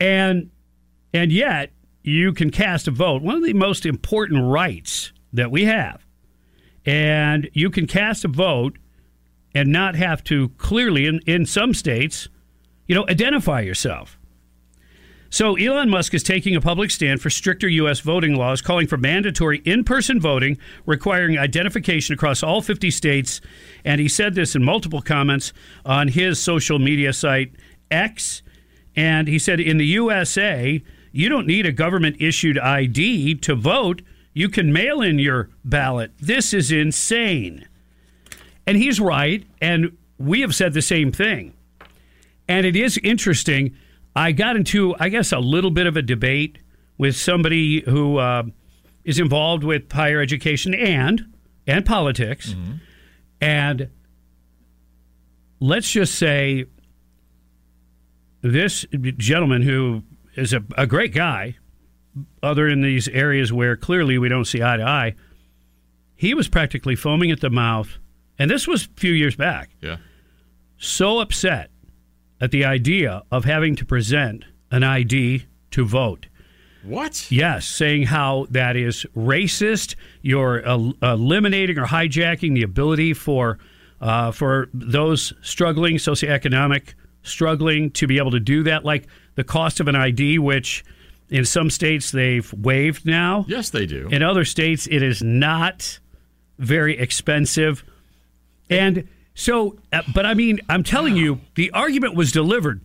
And 0.00 0.50
and 1.12 1.30
yet 1.30 1.72
you 2.02 2.32
can 2.32 2.50
cast 2.50 2.88
a 2.88 2.90
vote. 2.90 3.22
One 3.22 3.36
of 3.36 3.44
the 3.44 3.52
most 3.52 3.84
important 3.86 4.42
rights 4.44 5.12
that 5.32 5.50
we 5.50 5.64
have, 5.66 6.04
and 6.86 7.48
you 7.52 7.70
can 7.70 7.86
cast 7.86 8.24
a 8.24 8.28
vote 8.28 8.78
and 9.54 9.70
not 9.70 9.94
have 9.94 10.24
to 10.24 10.48
clearly 10.56 11.06
in 11.06 11.20
in 11.26 11.44
some 11.46 11.74
states, 11.74 12.28
you 12.88 12.94
know, 12.94 13.06
identify 13.08 13.60
yourself. 13.60 14.18
So 15.30 15.56
Elon 15.56 15.90
Musk 15.90 16.14
is 16.14 16.22
taking 16.22 16.56
a 16.56 16.60
public 16.60 16.90
stand 16.90 17.20
for 17.20 17.28
stricter 17.28 17.68
U.S. 17.68 18.00
voting 18.00 18.34
laws, 18.34 18.62
calling 18.62 18.86
for 18.86 18.96
mandatory 18.96 19.58
in-person 19.58 20.20
voting, 20.20 20.56
requiring 20.86 21.38
identification 21.38 22.14
across 22.14 22.42
all 22.42 22.62
50 22.62 22.90
states. 22.90 23.42
And 23.84 24.00
he 24.00 24.08
said 24.08 24.34
this 24.34 24.56
in 24.56 24.64
multiple 24.64 25.02
comments 25.02 25.52
on 25.84 26.08
his 26.08 26.40
social 26.40 26.78
media 26.78 27.12
site 27.12 27.52
X. 27.90 28.42
And 28.96 29.28
he 29.28 29.38
said, 29.38 29.60
in 29.60 29.76
the 29.76 29.86
USA, 29.86 30.82
you 31.12 31.28
don't 31.28 31.46
need 31.46 31.66
a 31.66 31.72
government 31.72 32.16
issued 32.20 32.58
ID 32.58 33.34
to 33.36 33.54
vote. 33.54 34.00
You 34.32 34.48
can 34.48 34.72
mail 34.72 35.02
in 35.02 35.18
your 35.18 35.50
ballot. 35.62 36.12
This 36.18 36.54
is 36.54 36.72
insane. 36.72 37.68
And 38.66 38.78
he's 38.78 38.98
right. 38.98 39.44
And 39.60 39.96
we 40.16 40.40
have 40.40 40.54
said 40.54 40.72
the 40.72 40.82
same 40.82 41.12
thing. 41.12 41.52
And 42.48 42.64
it 42.66 42.76
is 42.76 42.98
interesting. 43.04 43.76
I 44.16 44.32
got 44.32 44.56
into, 44.56 44.94
I 44.98 45.10
guess, 45.10 45.32
a 45.32 45.38
little 45.38 45.70
bit 45.70 45.86
of 45.86 45.96
a 45.96 46.02
debate 46.02 46.58
with 46.96 47.14
somebody 47.14 47.82
who 47.82 48.16
uh, 48.16 48.44
is 49.04 49.18
involved 49.18 49.64
with 49.64 49.90
higher 49.92 50.20
education 50.20 50.74
and 50.74 51.32
and 51.66 51.84
politics. 51.84 52.56
And 53.40 53.90
let's 55.60 55.90
just 55.90 56.14
say 56.14 56.64
this 58.40 58.86
gentleman 59.18 59.62
who 59.62 60.02
is 60.34 60.52
a, 60.52 60.64
a 60.76 60.86
great 60.86 61.14
guy, 61.14 61.56
other 62.42 62.68
in 62.68 62.80
these 62.80 63.08
areas 63.08 63.52
where 63.52 63.76
clearly 63.76 64.18
we 64.18 64.28
don't 64.28 64.46
see 64.46 64.62
eye 64.62 64.78
to 64.78 64.82
eye, 64.84 65.14
he 66.16 66.34
was 66.34 66.48
practically 66.48 66.96
foaming 66.96 67.30
at 67.30 67.40
the 67.40 67.50
mouth. 67.50 67.98
And 68.38 68.50
this 68.50 68.66
was 68.66 68.86
a 68.86 69.00
few 69.00 69.12
years 69.12 69.36
back. 69.36 69.70
Yeah. 69.80 69.98
So 70.78 71.18
upset 71.18 71.70
at 72.40 72.50
the 72.50 72.64
idea 72.64 73.22
of 73.30 73.44
having 73.44 73.76
to 73.76 73.84
present 73.84 74.44
an 74.70 74.82
ID 74.82 75.44
to 75.72 75.84
vote. 75.84 76.26
What? 76.82 77.30
Yes, 77.30 77.66
saying 77.66 78.04
how 78.04 78.46
that 78.50 78.76
is 78.76 79.04
racist. 79.16 79.94
You're 80.22 80.62
el- 80.62 80.94
eliminating 81.02 81.78
or 81.78 81.86
hijacking 81.86 82.54
the 82.54 82.62
ability 82.62 83.14
for 83.14 83.58
uh, 84.00 84.30
for 84.30 84.68
those 84.72 85.32
struggling, 85.42 85.96
socioeconomic 85.96 86.94
struggling, 87.24 87.90
to 87.90 88.06
be 88.06 88.18
able 88.18 88.30
to 88.30 88.40
do 88.40 88.62
that. 88.62 88.84
Like 88.84 89.08
the 89.34 89.42
cost 89.44 89.80
of 89.80 89.88
an 89.88 89.96
ID, 89.96 90.38
which 90.38 90.84
in 91.30 91.44
some 91.44 91.68
states 91.68 92.12
they've 92.12 92.52
waived 92.54 93.04
now. 93.04 93.44
Yes, 93.48 93.70
they 93.70 93.86
do. 93.86 94.08
In 94.10 94.22
other 94.22 94.44
states, 94.44 94.86
it 94.90 95.02
is 95.02 95.22
not 95.22 95.98
very 96.58 96.96
expensive. 96.96 97.84
And 98.70 99.08
so, 99.38 99.78
uh, 99.92 100.02
but 100.12 100.26
I 100.26 100.34
mean, 100.34 100.58
I'm 100.68 100.82
telling 100.82 101.14
you, 101.14 101.40
the 101.54 101.70
argument 101.70 102.16
was 102.16 102.32
delivered 102.32 102.80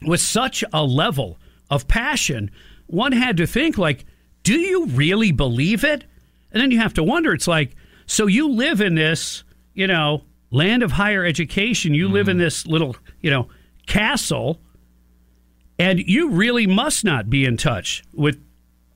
with 0.00 0.22
such 0.22 0.64
a 0.72 0.82
level 0.82 1.36
of 1.70 1.86
passion. 1.86 2.50
One 2.86 3.12
had 3.12 3.36
to 3.36 3.46
think, 3.46 3.76
like, 3.76 4.06
do 4.42 4.58
you 4.58 4.86
really 4.86 5.32
believe 5.32 5.84
it? 5.84 6.04
And 6.50 6.62
then 6.62 6.70
you 6.70 6.78
have 6.78 6.94
to 6.94 7.02
wonder, 7.02 7.34
it's 7.34 7.46
like, 7.46 7.76
so 8.06 8.26
you 8.26 8.50
live 8.50 8.80
in 8.80 8.94
this, 8.94 9.44
you 9.74 9.86
know, 9.86 10.24
land 10.50 10.82
of 10.82 10.92
higher 10.92 11.26
education. 11.26 11.92
You 11.92 12.08
live 12.08 12.26
in 12.26 12.38
this 12.38 12.66
little, 12.66 12.96
you 13.20 13.30
know, 13.30 13.48
castle, 13.86 14.62
and 15.78 15.98
you 15.98 16.30
really 16.30 16.66
must 16.66 17.04
not 17.04 17.28
be 17.28 17.44
in 17.44 17.58
touch 17.58 18.02
with 18.14 18.42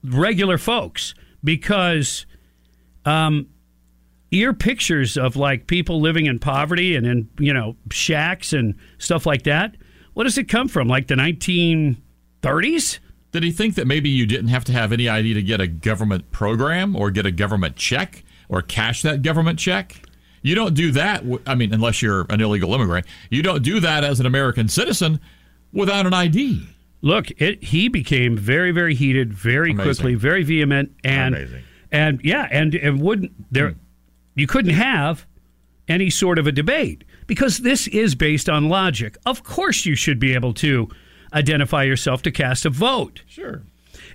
regular 0.02 0.56
folks 0.56 1.14
because 1.44 2.24
um, 3.04 3.48
your 4.36 4.52
pictures 4.52 5.16
of 5.16 5.36
like 5.36 5.66
people 5.66 6.00
living 6.00 6.26
in 6.26 6.38
poverty 6.38 6.94
and 6.96 7.06
in 7.06 7.28
you 7.38 7.52
know 7.52 7.76
shacks 7.90 8.52
and 8.52 8.74
stuff 8.98 9.26
like 9.26 9.42
that. 9.44 9.74
What 10.14 10.24
does 10.24 10.38
it 10.38 10.44
come 10.48 10.68
from? 10.68 10.88
Like 10.88 11.08
the 11.08 11.14
1930s? 11.14 12.98
Did 13.32 13.42
he 13.42 13.50
think 13.50 13.74
that 13.74 13.86
maybe 13.86 14.08
you 14.08 14.24
didn't 14.26 14.48
have 14.48 14.64
to 14.64 14.72
have 14.72 14.92
any 14.92 15.08
ID 15.08 15.34
to 15.34 15.42
get 15.42 15.60
a 15.60 15.66
government 15.66 16.30
program 16.32 16.96
or 16.96 17.10
get 17.10 17.26
a 17.26 17.30
government 17.30 17.76
check 17.76 18.24
or 18.48 18.62
cash 18.62 19.02
that 19.02 19.22
government 19.22 19.58
check? 19.58 20.00
You 20.42 20.54
don't 20.54 20.74
do 20.74 20.92
that. 20.92 21.24
I 21.46 21.54
mean, 21.54 21.74
unless 21.74 22.00
you're 22.00 22.24
an 22.30 22.40
illegal 22.40 22.72
immigrant, 22.74 23.04
you 23.30 23.42
don't 23.42 23.62
do 23.62 23.80
that 23.80 24.04
as 24.04 24.20
an 24.20 24.26
American 24.26 24.68
citizen 24.68 25.20
without 25.72 26.06
an 26.06 26.14
ID. 26.14 26.66
Look, 27.02 27.30
it, 27.40 27.62
he 27.62 27.88
became 27.88 28.36
very, 28.38 28.70
very 28.70 28.94
heated, 28.94 29.34
very 29.34 29.72
Amazing. 29.72 29.94
quickly, 29.94 30.14
very 30.14 30.42
vehement, 30.44 30.92
and 31.04 31.34
Amazing. 31.34 31.62
and 31.92 32.20
yeah, 32.24 32.48
and 32.50 32.74
and 32.74 33.00
wouldn't 33.00 33.32
there? 33.52 33.70
Hmm. 33.72 33.78
You 34.36 34.46
couldn't 34.46 34.74
have 34.74 35.26
any 35.88 36.10
sort 36.10 36.38
of 36.38 36.46
a 36.46 36.52
debate 36.52 37.02
because 37.26 37.58
this 37.58 37.88
is 37.88 38.14
based 38.14 38.48
on 38.48 38.68
logic. 38.68 39.16
Of 39.26 39.42
course, 39.42 39.86
you 39.86 39.96
should 39.96 40.20
be 40.20 40.34
able 40.34 40.54
to 40.54 40.88
identify 41.32 41.82
yourself 41.82 42.22
to 42.22 42.30
cast 42.30 42.64
a 42.66 42.70
vote. 42.70 43.22
Sure. 43.26 43.62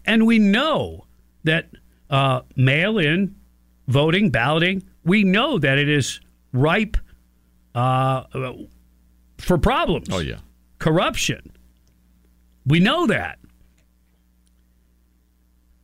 And 0.05 0.25
we 0.25 0.39
know 0.39 1.05
that 1.43 1.69
uh, 2.09 2.41
mail 2.55 2.97
in 2.97 3.35
voting, 3.87 4.29
balloting, 4.29 4.83
we 5.03 5.23
know 5.23 5.57
that 5.57 5.77
it 5.77 5.89
is 5.89 6.21
ripe 6.53 6.97
uh, 7.73 8.23
for 9.37 9.57
problems. 9.57 10.07
Oh, 10.11 10.19
yeah. 10.19 10.37
Corruption. 10.79 11.51
We 12.65 12.79
know 12.79 13.07
that. 13.07 13.39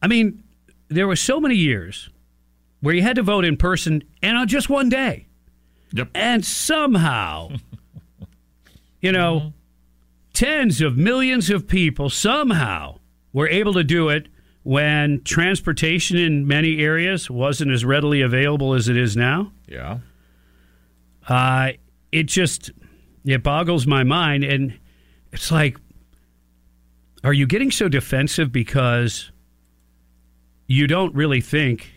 I 0.01 0.07
mean, 0.07 0.43
there 0.89 1.07
were 1.07 1.15
so 1.15 1.39
many 1.39 1.55
years 1.55 2.09
where 2.81 2.93
you 2.93 3.01
had 3.01 3.15
to 3.15 3.23
vote 3.23 3.45
in 3.45 3.57
person 3.57 4.03
and 4.21 4.37
on 4.37 4.47
just 4.47 4.69
one 4.69 4.89
day. 4.89 5.27
Yep. 5.93 6.09
And 6.13 6.45
somehow, 6.45 7.51
you 9.01 9.11
know, 9.11 9.53
tens 10.33 10.81
of 10.81 10.97
millions 10.97 11.49
of 11.49 11.67
people 11.67 12.09
somehow 12.09 12.99
were 13.33 13.47
able 13.47 13.73
to 13.73 13.83
do 13.83 14.09
it 14.09 14.27
when 14.63 15.21
transportation 15.23 16.17
in 16.17 16.45
many 16.45 16.79
areas 16.79 17.29
wasn't 17.29 17.71
as 17.71 17.85
readily 17.85 18.21
available 18.21 18.73
as 18.73 18.89
it 18.89 18.97
is 18.97 19.15
now. 19.15 19.51
Yeah. 19.67 19.99
Uh, 21.27 21.71
it 22.11 22.23
just 22.23 22.71
it 23.25 23.43
boggles 23.43 23.85
my 23.85 24.03
mind, 24.03 24.43
and 24.43 24.77
it's 25.31 25.51
like, 25.51 25.77
are 27.23 27.33
you 27.33 27.45
getting 27.45 27.71
so 27.71 27.89
defensive 27.89 28.51
because 28.51 29.31
you 30.67 30.87
don't 30.87 31.13
really 31.15 31.41
think 31.41 31.91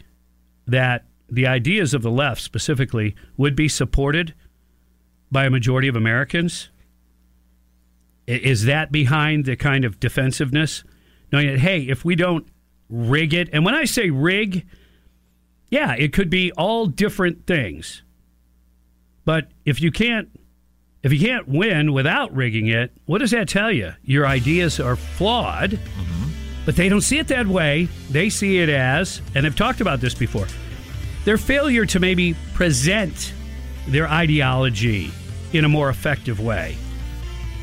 that 0.71 1.05
the 1.29 1.47
ideas 1.47 1.95
of 1.95 2.03
the 2.03 2.11
left 2.11 2.41
specifically 2.41 3.15
would 3.37 3.55
be 3.55 3.69
supported 3.69 4.35
by 5.31 5.45
a 5.45 5.51
majority 5.51 5.89
of 5.89 5.97
Americans? 5.97 6.71
Is 8.27 8.65
that 8.65 8.93
behind 8.93 9.45
the 9.45 9.57
kind 9.57 9.85
of 9.85 10.01
defensiveness? 10.01 10.85
Knowing 11.33 11.49
that, 11.49 11.59
hey, 11.59 11.83
if 11.83 12.05
we 12.05 12.17
don't 12.17 12.47
rig 12.89 13.35
it, 13.35 13.49
and 13.53 13.65
when 13.65 13.75
I 13.75 13.85
say 13.85 14.11
rig, 14.11 14.67
yeah, 15.69 15.95
it 15.95 16.13
could 16.13 16.31
be 16.31 16.53
all 16.53 16.87
different 16.87 17.47
things. 17.47 18.03
But 19.25 19.49
if 19.65 19.81
you 19.81 19.93
can't 19.93 20.29
if 21.03 21.13
you 21.13 21.21
can't 21.21 21.49
win 21.49 21.93
without 21.93 22.35
rigging 22.35 22.67
it, 22.67 22.93
what 23.07 23.19
does 23.19 23.31
that 23.31 23.49
tell 23.49 23.73
you? 23.73 23.95
Your 24.03 24.27
ideas 24.27 24.79
are 24.79 24.97
flawed, 24.97 25.71
mm-hmm. 25.71 26.30
But 26.71 26.77
they 26.77 26.89
don't 26.89 27.01
see 27.01 27.19
it 27.19 27.27
that 27.27 27.49
way. 27.49 27.89
They 28.11 28.31
see 28.31 28.59
it 28.61 28.69
as, 28.69 29.21
and 29.35 29.45
I've 29.45 29.57
talked 29.57 29.81
about 29.81 30.01
this 30.01 30.15
before, 30.15 30.47
their 31.25 31.37
failure 31.37 31.85
to 31.87 31.99
maybe 31.99 32.37
present 32.55 33.33
their 33.89 34.07
ideology 34.07 35.11
in 35.53 35.65
a 35.65 35.69
more 35.69 35.91
effective 35.91 36.39
way. 36.39 36.77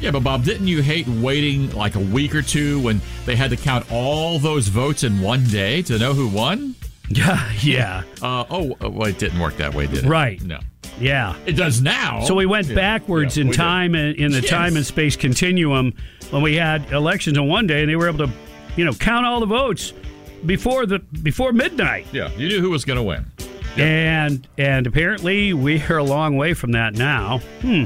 Yeah, 0.01 0.11
but 0.11 0.25
Bob, 0.25 0.43
didn't 0.43 0.67
you 0.67 0.81
hate 0.81 1.07
waiting 1.07 1.71
like 1.71 1.95
a 1.95 2.01
week 2.01 2.35
or 2.35 2.41
two 2.41 2.81
when 2.81 2.99
they 3.25 3.37
had 3.37 3.49
to 3.51 3.55
count 3.55 3.89
all 3.93 4.39
those 4.39 4.67
votes 4.67 5.05
in 5.05 5.21
one 5.21 5.45
day 5.45 5.81
to 5.83 5.97
know 5.97 6.13
who 6.13 6.27
won? 6.27 6.75
Yeah, 7.09 7.49
yeah. 7.61 8.03
Uh, 8.21 8.43
oh, 8.49 8.75
uh, 8.83 8.89
well, 8.89 9.07
it 9.07 9.17
didn't 9.17 9.39
work 9.39 9.55
that 9.55 9.73
way, 9.73 9.87
did 9.87 10.03
it? 10.03 10.09
Right. 10.09 10.41
No. 10.43 10.59
Yeah. 10.99 11.37
It 11.45 11.53
does 11.53 11.81
now. 11.81 12.25
So 12.25 12.35
we 12.35 12.45
went 12.45 12.67
Yeah, 12.67 12.75
backwards 12.75 13.37
yeah, 13.37 13.43
in 13.43 13.47
we 13.47 13.55
time 13.55 13.95
and 13.95 14.13
in 14.17 14.33
the 14.33 14.41
Yes. 14.41 14.49
time 14.49 14.75
and 14.75 14.85
space 14.85 15.15
continuum 15.15 15.93
when 16.31 16.41
we 16.41 16.55
had 16.55 16.91
elections 16.91 17.37
on 17.37 17.47
one 17.47 17.65
day 17.65 17.79
and 17.79 17.89
they 17.89 17.95
were 17.95 18.09
able 18.09 18.27
to, 18.27 18.33
you 18.77 18.85
know, 18.85 18.93
count 18.93 19.25
all 19.25 19.41
the 19.41 19.45
votes 19.45 19.93
before 20.45 20.85
the 20.85 20.99
before 20.99 21.51
midnight. 21.51 22.07
Yeah, 22.13 22.31
you 22.37 22.47
knew 22.47 22.61
who 22.61 22.69
was 22.69 22.85
going 22.85 22.97
to 22.97 23.03
win. 23.03 23.25
And 23.75 24.47
and 24.57 24.87
apparently 24.87 25.53
we 25.53 25.81
are 25.83 25.97
a 25.97 26.03
long 26.03 26.37
way 26.37 26.53
from 26.53 26.71
that 26.71 26.93
now. 26.93 27.39
Hmm. 27.61 27.83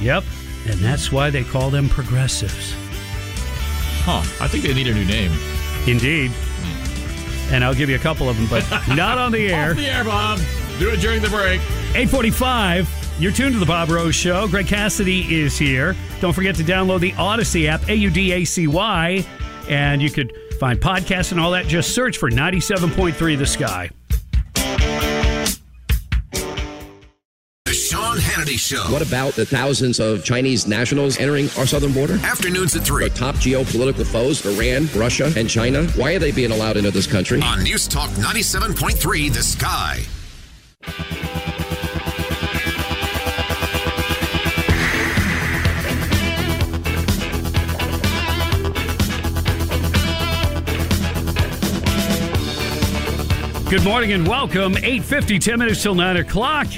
Yep. 0.00 0.24
And 0.66 0.78
that's 0.80 1.10
why 1.12 1.30
they 1.30 1.44
call 1.44 1.70
them 1.70 1.88
progressives. 1.88 2.74
Huh. 4.04 4.22
I 4.42 4.48
think 4.48 4.64
they 4.64 4.74
need 4.74 4.88
a 4.88 4.94
new 4.94 5.04
name. 5.04 5.32
Indeed. 5.86 6.32
And 7.50 7.64
I'll 7.64 7.74
give 7.74 7.88
you 7.88 7.96
a 7.96 8.00
couple 8.00 8.28
of 8.28 8.36
them, 8.36 8.46
but 8.50 8.88
not 8.94 9.16
on 9.16 9.32
the 9.32 9.48
air. 9.52 9.70
Off 9.70 9.76
the 9.76 9.86
air, 9.86 10.04
Bob. 10.04 10.38
Do 10.78 10.90
it 10.90 11.00
during 11.00 11.22
the 11.22 11.28
break. 11.28 11.60
845. 11.94 13.16
You're 13.18 13.32
tuned 13.32 13.54
to 13.54 13.58
the 13.58 13.66
Bob 13.66 13.88
Rose 13.90 14.14
Show. 14.14 14.46
Greg 14.46 14.66
Cassidy 14.66 15.40
is 15.40 15.58
here. 15.58 15.96
Don't 16.20 16.32
forget 16.32 16.54
to 16.56 16.62
download 16.62 17.00
the 17.00 17.12
Audacy 17.12 17.66
app, 17.66 17.88
A 17.88 17.94
U 17.94 18.10
D 18.10 18.32
A 18.32 18.44
C 18.44 18.66
Y, 18.66 19.26
and 19.68 20.00
you 20.02 20.10
could 20.10 20.32
find 20.58 20.78
podcasts 20.80 21.30
and 21.32 21.40
all 21.40 21.50
that. 21.52 21.66
Just 21.66 21.94
search 21.94 22.16
for 22.18 22.30
97.3 22.30 23.38
The 23.38 23.46
Sky. 23.46 23.90
The 27.64 27.72
Sean 27.74 28.16
Hannity 28.16 28.58
Show. 28.58 28.82
What 28.92 29.06
about 29.06 29.34
the 29.34 29.44
thousands 29.44 30.00
of 30.00 30.24
Chinese 30.24 30.66
nationals 30.66 31.18
entering 31.18 31.48
our 31.58 31.66
southern 31.66 31.92
border? 31.92 32.14
Afternoons 32.24 32.74
at 32.76 32.82
3 32.82 33.04
Our 33.04 33.08
top 33.10 33.34
geopolitical 33.36 34.06
foes, 34.06 34.44
Iran, 34.46 34.88
Russia, 34.96 35.30
and 35.36 35.48
China. 35.50 35.86
Why 35.88 36.14
are 36.14 36.18
they 36.18 36.32
being 36.32 36.50
allowed 36.50 36.76
into 36.76 36.90
this 36.90 37.06
country? 37.06 37.40
on 37.42 37.62
News 37.62 37.86
Talk 37.86 38.10
97.3 38.10 39.32
The 39.32 39.42
Sky. 39.42 40.04
Good 53.70 53.84
morning 53.84 54.12
and 54.12 54.26
welcome. 54.26 54.76
8.50, 54.76 55.38
10 55.38 55.58
minutes 55.58 55.82
till 55.82 55.94
9 55.94 56.16
o'clock. 56.16 56.68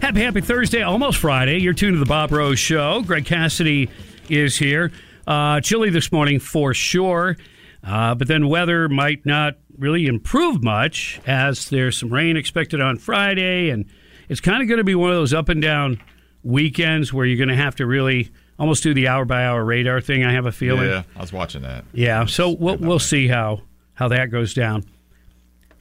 Happy, 0.00 0.22
happy 0.22 0.40
Thursday, 0.40 0.80
almost 0.80 1.18
Friday. 1.18 1.58
You're 1.58 1.74
tuned 1.74 1.96
to 1.96 1.98
the 1.98 2.06
Bob 2.06 2.32
Rose 2.32 2.58
Show. 2.58 3.02
Greg 3.02 3.26
Cassidy 3.26 3.90
is 4.30 4.56
here. 4.56 4.90
Uh, 5.26 5.60
chilly 5.60 5.90
this 5.90 6.10
morning 6.10 6.38
for 6.40 6.72
sure, 6.72 7.36
uh, 7.82 8.14
but 8.14 8.26
then 8.26 8.48
weather 8.48 8.88
might 8.88 9.26
not 9.26 9.58
really 9.76 10.06
improve 10.06 10.64
much 10.64 11.20
as 11.26 11.68
there's 11.68 11.98
some 11.98 12.10
rain 12.10 12.38
expected 12.38 12.80
on 12.80 12.96
Friday, 12.96 13.68
and 13.68 13.84
it's 14.30 14.40
kind 14.40 14.62
of 14.62 14.68
going 14.68 14.78
to 14.78 14.84
be 14.84 14.94
one 14.94 15.10
of 15.10 15.16
those 15.16 15.34
up 15.34 15.50
and 15.50 15.60
down 15.60 16.00
weekends 16.42 17.12
where 17.12 17.26
you're 17.26 17.36
going 17.36 17.54
to 17.54 17.62
have 17.62 17.76
to 17.76 17.84
really 17.84 18.30
almost 18.58 18.82
do 18.82 18.94
the 18.94 19.08
hour 19.08 19.26
by 19.26 19.44
hour 19.44 19.62
radar 19.62 20.00
thing. 20.00 20.24
I 20.24 20.32
have 20.32 20.46
a 20.46 20.52
feeling. 20.52 20.88
Yeah, 20.88 21.02
I 21.16 21.20
was 21.20 21.34
watching 21.34 21.60
that. 21.62 21.84
Yeah, 21.92 22.24
so 22.24 22.48
we'll, 22.48 22.78
we'll 22.78 22.98
see 22.98 23.28
how 23.28 23.60
how 23.92 24.08
that 24.08 24.30
goes 24.30 24.54
down. 24.54 24.86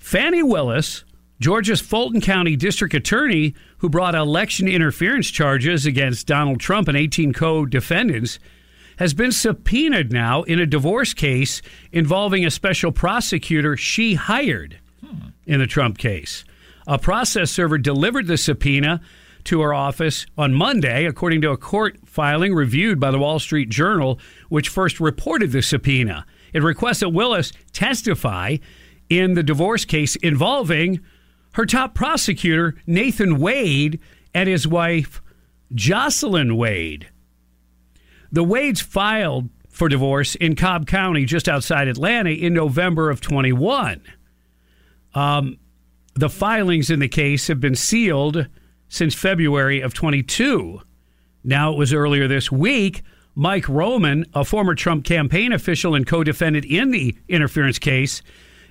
Fani 0.03 0.43
Willis, 0.43 1.05
Georgia's 1.39 1.79
Fulton 1.79 2.19
County 2.19 2.57
District 2.57 2.93
Attorney, 2.93 3.55
who 3.77 3.87
brought 3.87 4.15
election 4.15 4.67
interference 4.67 5.31
charges 5.31 5.85
against 5.85 6.27
Donald 6.27 6.59
Trump 6.59 6.89
and 6.89 6.97
18 6.97 7.31
co 7.31 7.65
defendants, 7.65 8.37
has 8.97 9.13
been 9.13 9.31
subpoenaed 9.31 10.11
now 10.11 10.43
in 10.43 10.59
a 10.59 10.65
divorce 10.65 11.13
case 11.13 11.61
involving 11.93 12.45
a 12.45 12.51
special 12.51 12.91
prosecutor 12.91 13.77
she 13.77 14.15
hired 14.15 14.77
in 15.47 15.61
the 15.61 15.67
Trump 15.67 15.97
case. 15.97 16.43
A 16.85 16.99
process 16.99 17.49
server 17.49 17.77
delivered 17.77 18.27
the 18.27 18.37
subpoena 18.37 18.99
to 19.45 19.61
her 19.61 19.73
office 19.73 20.25
on 20.37 20.53
Monday, 20.53 21.05
according 21.05 21.39
to 21.41 21.51
a 21.51 21.57
court 21.57 21.97
filing 22.05 22.53
reviewed 22.53 22.99
by 22.99 23.09
the 23.09 23.19
Wall 23.19 23.39
Street 23.39 23.69
Journal, 23.69 24.19
which 24.49 24.67
first 24.67 24.99
reported 24.99 25.53
the 25.53 25.61
subpoena. 25.61 26.25
It 26.51 26.61
requests 26.61 26.99
that 26.99 27.09
Willis 27.09 27.53
testify 27.71 28.57
in 29.09 29.33
the 29.33 29.43
divorce 29.43 29.85
case 29.85 30.15
involving 30.17 30.99
her 31.53 31.65
top 31.65 31.93
prosecutor, 31.93 32.75
Nathan 32.87 33.39
Wade, 33.39 33.99
and 34.33 34.49
his 34.49 34.67
wife, 34.67 35.21
Jocelyn 35.73 36.57
Wade. 36.57 37.09
The 38.31 38.43
Wades 38.43 38.81
filed 38.81 39.49
for 39.69 39.89
divorce 39.89 40.35
in 40.35 40.55
Cobb 40.55 40.87
County, 40.87 41.25
just 41.25 41.47
outside 41.47 41.87
Atlanta, 41.87 42.31
in 42.31 42.53
November 42.53 43.09
of 43.09 43.21
21. 43.21 44.01
Um, 45.13 45.57
the 46.15 46.29
filings 46.29 46.89
in 46.89 46.99
the 46.99 47.07
case 47.07 47.47
have 47.47 47.59
been 47.59 47.75
sealed 47.75 48.47
since 48.87 49.15
February 49.15 49.81
of 49.81 49.93
22. 49.93 50.81
Now, 51.43 51.71
it 51.71 51.77
was 51.77 51.93
earlier 51.93 52.27
this 52.27 52.51
week. 52.51 53.03
Mike 53.35 53.67
Roman, 53.67 54.25
a 54.33 54.45
former 54.45 54.75
Trump 54.75 55.05
campaign 55.05 55.51
official 55.51 55.95
and 55.95 56.05
co 56.05 56.23
defendant 56.23 56.65
in 56.65 56.91
the 56.91 57.17
interference 57.27 57.79
case, 57.79 58.21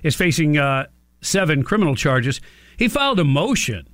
is 0.03 0.15
facing 0.15 0.57
uh, 0.57 0.87
seven 1.21 1.63
criminal 1.63 1.95
charges. 1.95 2.41
He 2.77 2.87
filed 2.87 3.19
a 3.19 3.23
motion 3.23 3.87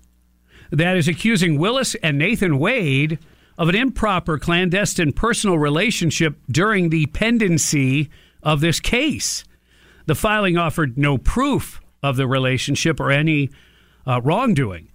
that 0.71 0.97
is 0.97 1.07
accusing 1.07 1.57
Willis 1.57 1.95
and 1.95 2.17
Nathan 2.17 2.59
Wade 2.59 3.19
of 3.57 3.69
an 3.69 3.75
improper 3.75 4.37
clandestine 4.37 5.11
personal 5.11 5.57
relationship 5.57 6.37
during 6.49 6.89
the 6.89 7.05
pendency 7.07 8.09
of 8.41 8.61
this 8.61 8.79
case. 8.79 9.43
The 10.05 10.15
filing 10.15 10.57
offered 10.57 10.97
no 10.97 11.17
proof 11.17 11.81
of 12.01 12.15
the 12.15 12.27
relationship 12.27 12.99
or 12.99 13.11
any 13.11 13.49
uh, 14.07 14.21
wrongdoing. 14.23 14.89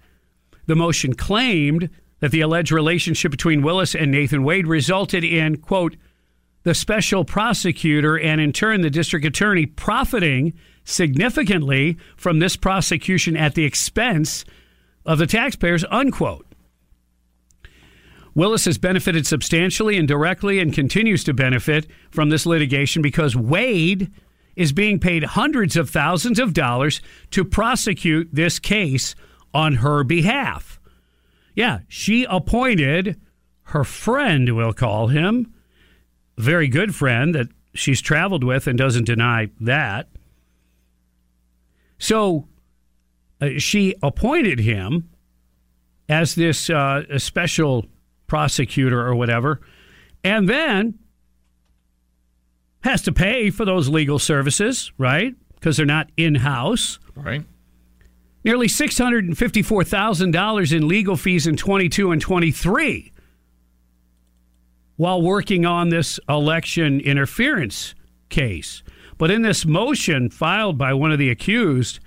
The 0.66 0.76
motion 0.76 1.14
claimed 1.14 1.90
that 2.20 2.30
the 2.30 2.40
alleged 2.40 2.72
relationship 2.72 3.30
between 3.30 3.62
Willis 3.62 3.94
and 3.94 4.10
Nathan 4.10 4.44
Wade 4.44 4.66
resulted 4.66 5.22
in, 5.22 5.58
quote, 5.58 5.96
the 6.62 6.74
special 6.74 7.24
prosecutor 7.26 8.18
and 8.18 8.40
in 8.40 8.50
turn 8.52 8.80
the 8.80 8.88
district 8.88 9.26
attorney 9.26 9.66
profiting 9.66 10.54
significantly 10.84 11.96
from 12.16 12.38
this 12.38 12.56
prosecution 12.56 13.36
at 13.36 13.54
the 13.54 13.64
expense 13.64 14.44
of 15.06 15.18
the 15.18 15.26
taxpayers, 15.26 15.84
unquote. 15.90 16.46
Willis 18.34 18.64
has 18.64 18.78
benefited 18.78 19.26
substantially 19.26 19.96
and 19.96 20.08
directly 20.08 20.58
and 20.58 20.72
continues 20.72 21.22
to 21.24 21.32
benefit 21.32 21.86
from 22.10 22.30
this 22.30 22.46
litigation 22.46 23.00
because 23.00 23.36
Wade 23.36 24.10
is 24.56 24.72
being 24.72 24.98
paid 24.98 25.24
hundreds 25.24 25.76
of 25.76 25.90
thousands 25.90 26.38
of 26.38 26.52
dollars 26.52 27.00
to 27.30 27.44
prosecute 27.44 28.28
this 28.32 28.58
case 28.58 29.14
on 29.52 29.76
her 29.76 30.02
behalf. 30.02 30.80
Yeah, 31.54 31.80
she 31.88 32.26
appointed 32.28 33.20
her 33.68 33.84
friend, 33.84 34.54
we'll 34.56 34.72
call 34.72 35.08
him, 35.08 35.52
very 36.36 36.66
good 36.68 36.94
friend 36.94 37.34
that 37.34 37.48
she's 37.72 38.00
traveled 38.00 38.42
with 38.42 38.66
and 38.66 38.76
doesn't 38.76 39.04
deny 39.04 39.50
that. 39.60 40.08
So 41.98 42.48
uh, 43.40 43.50
she 43.58 43.94
appointed 44.02 44.60
him 44.60 45.08
as 46.08 46.34
this 46.34 46.70
uh, 46.70 47.02
special 47.18 47.86
prosecutor 48.26 49.06
or 49.06 49.14
whatever, 49.14 49.60
and 50.22 50.48
then 50.48 50.98
has 52.82 53.02
to 53.02 53.12
pay 53.12 53.50
for 53.50 53.64
those 53.64 53.88
legal 53.88 54.18
services, 54.18 54.90
right? 54.98 55.34
Because 55.54 55.76
they're 55.76 55.86
not 55.86 56.10
in 56.16 56.34
house. 56.34 56.98
Right. 57.14 57.44
Nearly 58.44 58.66
$654,000 58.66 60.76
in 60.76 60.88
legal 60.88 61.16
fees 61.16 61.46
in 61.46 61.56
22 61.56 62.10
and 62.12 62.20
23 62.20 63.12
while 64.96 65.22
working 65.22 65.66
on 65.66 65.88
this 65.88 66.20
election 66.28 67.00
interference 67.00 67.96
case. 68.28 68.84
But 69.18 69.30
in 69.30 69.42
this 69.42 69.64
motion 69.64 70.30
filed 70.30 70.78
by 70.78 70.94
one 70.94 71.12
of 71.12 71.18
the 71.18 71.30
accused, 71.30 72.00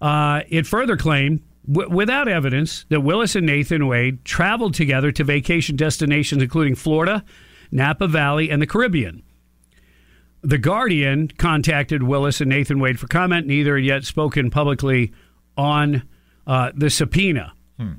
uh, 0.00 0.42
it 0.48 0.66
further 0.66 0.96
claimed, 0.96 1.42
w- 1.70 1.88
without 1.88 2.28
evidence, 2.28 2.84
that 2.88 3.00
Willis 3.00 3.36
and 3.36 3.46
Nathan 3.46 3.86
Wade 3.86 4.24
traveled 4.24 4.74
together 4.74 5.12
to 5.12 5.24
vacation 5.24 5.76
destinations 5.76 6.42
including 6.42 6.74
Florida, 6.74 7.24
Napa 7.70 8.06
Valley, 8.06 8.50
and 8.50 8.60
the 8.60 8.66
Caribbean. 8.66 9.22
The 10.42 10.58
Guardian 10.58 11.28
contacted 11.28 12.02
Willis 12.02 12.40
and 12.40 12.50
Nathan 12.50 12.78
Wade 12.78 13.00
for 13.00 13.06
comment. 13.06 13.46
Neither 13.46 13.76
had 13.76 13.84
yet 13.84 14.04
spoken 14.04 14.50
publicly 14.50 15.12
on 15.56 16.02
uh, 16.46 16.72
the 16.74 16.90
subpoena. 16.90 17.54
Hmm. 17.78 17.92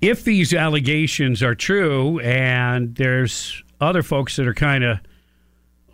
If 0.00 0.24
these 0.24 0.52
allegations 0.52 1.42
are 1.42 1.54
true, 1.54 2.18
and 2.20 2.94
there's 2.96 3.62
other 3.80 4.02
folks 4.02 4.36
that 4.36 4.46
are 4.46 4.54
kind 4.54 4.84
of 4.84 4.98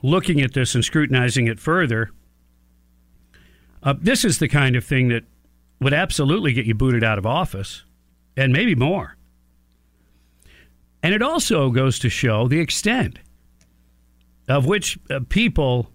looking 0.02 0.40
at 0.40 0.52
this 0.54 0.74
and 0.74 0.84
scrutinizing 0.84 1.46
it 1.46 1.60
further, 1.60 2.10
uh, 3.82 3.94
this 4.00 4.24
is 4.24 4.38
the 4.38 4.48
kind 4.48 4.76
of 4.76 4.84
thing 4.84 5.08
that 5.08 5.24
would 5.80 5.92
absolutely 5.92 6.52
get 6.52 6.66
you 6.66 6.74
booted 6.74 7.02
out 7.02 7.18
of 7.18 7.26
office, 7.26 7.84
and 8.36 8.52
maybe 8.52 8.74
more. 8.74 9.16
And 11.02 11.14
it 11.14 11.22
also 11.22 11.70
goes 11.70 11.98
to 12.00 12.08
show 12.08 12.46
the 12.46 12.60
extent 12.60 13.18
of 14.48 14.66
which 14.66 14.98
uh, 15.10 15.20
people 15.28 15.90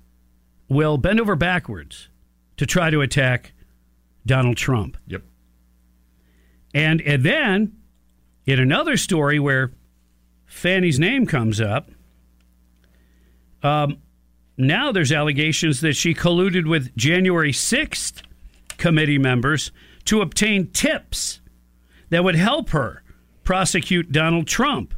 will 0.70 0.98
bend 0.98 1.22
over 1.22 1.36
backwards 1.36 2.10
to 2.58 2.66
try 2.66 2.90
to 2.90 3.02
attack 3.02 3.54
Donald 4.26 4.58
Trump. 4.58 4.98
Yep. 5.08 5.22
And 6.74 7.02
and 7.02 7.24
then 7.24 7.78
in 8.46 8.60
another 8.60 8.98
story 8.98 9.40
where 9.40 9.72
Fani's 10.48 11.00
name 11.00 11.26
comes 11.26 11.60
up, 11.62 11.90
um, 13.64 13.98
now 14.58 14.92
there's 14.92 15.12
allegations 15.12 15.82
that 15.82 15.94
she 15.96 16.14
colluded 16.14 16.68
with 16.68 16.96
January 16.96 17.52
6th 17.52 18.22
committee 18.78 19.18
members 19.20 19.72
to 20.06 20.22
obtain 20.22 20.68
tips 20.68 21.42
that 22.10 22.24
would 22.24 22.36
help 22.36 22.70
her 22.70 23.04
prosecute 23.44 24.12
Donald 24.12 24.48
Trump 24.48 24.94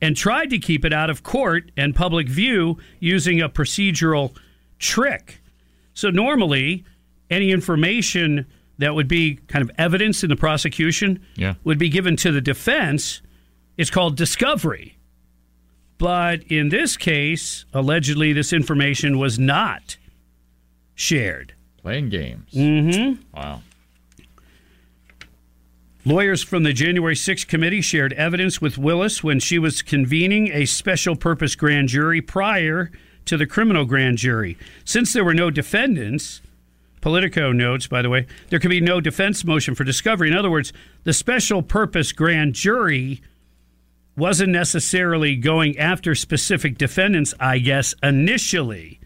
and 0.00 0.16
tried 0.16 0.50
to 0.50 0.58
keep 0.58 0.84
it 0.84 0.92
out 0.92 1.10
of 1.10 1.22
court 1.22 1.70
and 1.76 1.94
public 1.94 2.28
view 2.28 2.78
using 3.00 3.40
a 3.40 3.48
procedural 3.48 4.36
trick. 4.78 5.40
So 5.94 6.10
normally, 6.10 6.84
any 7.30 7.50
information 7.50 8.46
that 8.78 8.94
would 8.94 9.08
be 9.08 9.36
kind 9.48 9.62
of 9.62 9.70
evidence 9.78 10.22
in 10.22 10.28
the 10.30 10.36
prosecution 10.36 11.20
Yeah. 11.36 11.54
would 11.64 11.78
be 11.78 11.88
given 11.88 12.16
to 12.16 12.32
the 12.32 12.40
defense. 12.40 13.22
It's 13.76 13.90
called 13.90 14.16
discovery. 14.16 14.96
But 15.98 16.42
in 16.44 16.68
this 16.68 16.96
case, 16.96 17.64
allegedly, 17.72 18.32
this 18.32 18.52
information 18.52 19.18
was 19.18 19.38
not 19.38 19.96
shared. 20.94 21.54
Playing 21.82 22.08
games. 22.08 22.52
Mm-hmm. 22.52 23.22
Wow. 23.36 23.62
Lawyers 26.06 26.42
from 26.42 26.64
the 26.64 26.72
January 26.72 27.14
6th 27.14 27.46
committee 27.46 27.80
shared 27.80 28.12
evidence 28.14 28.60
with 28.60 28.76
Willis 28.76 29.24
when 29.24 29.40
she 29.40 29.58
was 29.58 29.80
convening 29.80 30.50
a 30.52 30.66
special 30.66 31.16
purpose 31.16 31.54
grand 31.54 31.88
jury 31.88 32.20
prior 32.20 32.90
to 33.24 33.36
the 33.38 33.46
criminal 33.46 33.86
grand 33.86 34.18
jury. 34.18 34.58
Since 34.84 35.14
there 35.14 35.24
were 35.24 35.32
no 35.32 35.50
defendants, 35.50 36.42
Politico 37.00 37.52
notes, 37.52 37.86
by 37.86 38.00
the 38.00 38.08
way, 38.08 38.26
there 38.48 38.58
could 38.58 38.70
be 38.70 38.80
no 38.80 38.98
defense 38.98 39.44
motion 39.44 39.74
for 39.74 39.84
discovery. 39.84 40.28
In 40.28 40.36
other 40.36 40.50
words, 40.50 40.72
the 41.04 41.12
special 41.12 41.62
purpose 41.62 42.12
grand 42.12 42.54
jury 42.54 43.20
wasn't 44.16 44.52
necessarily 44.52 45.36
going 45.36 45.78
after 45.78 46.14
specific 46.14 46.78
defendants, 46.78 47.34
I 47.40 47.58
guess, 47.58 47.94
initially. 48.02 49.00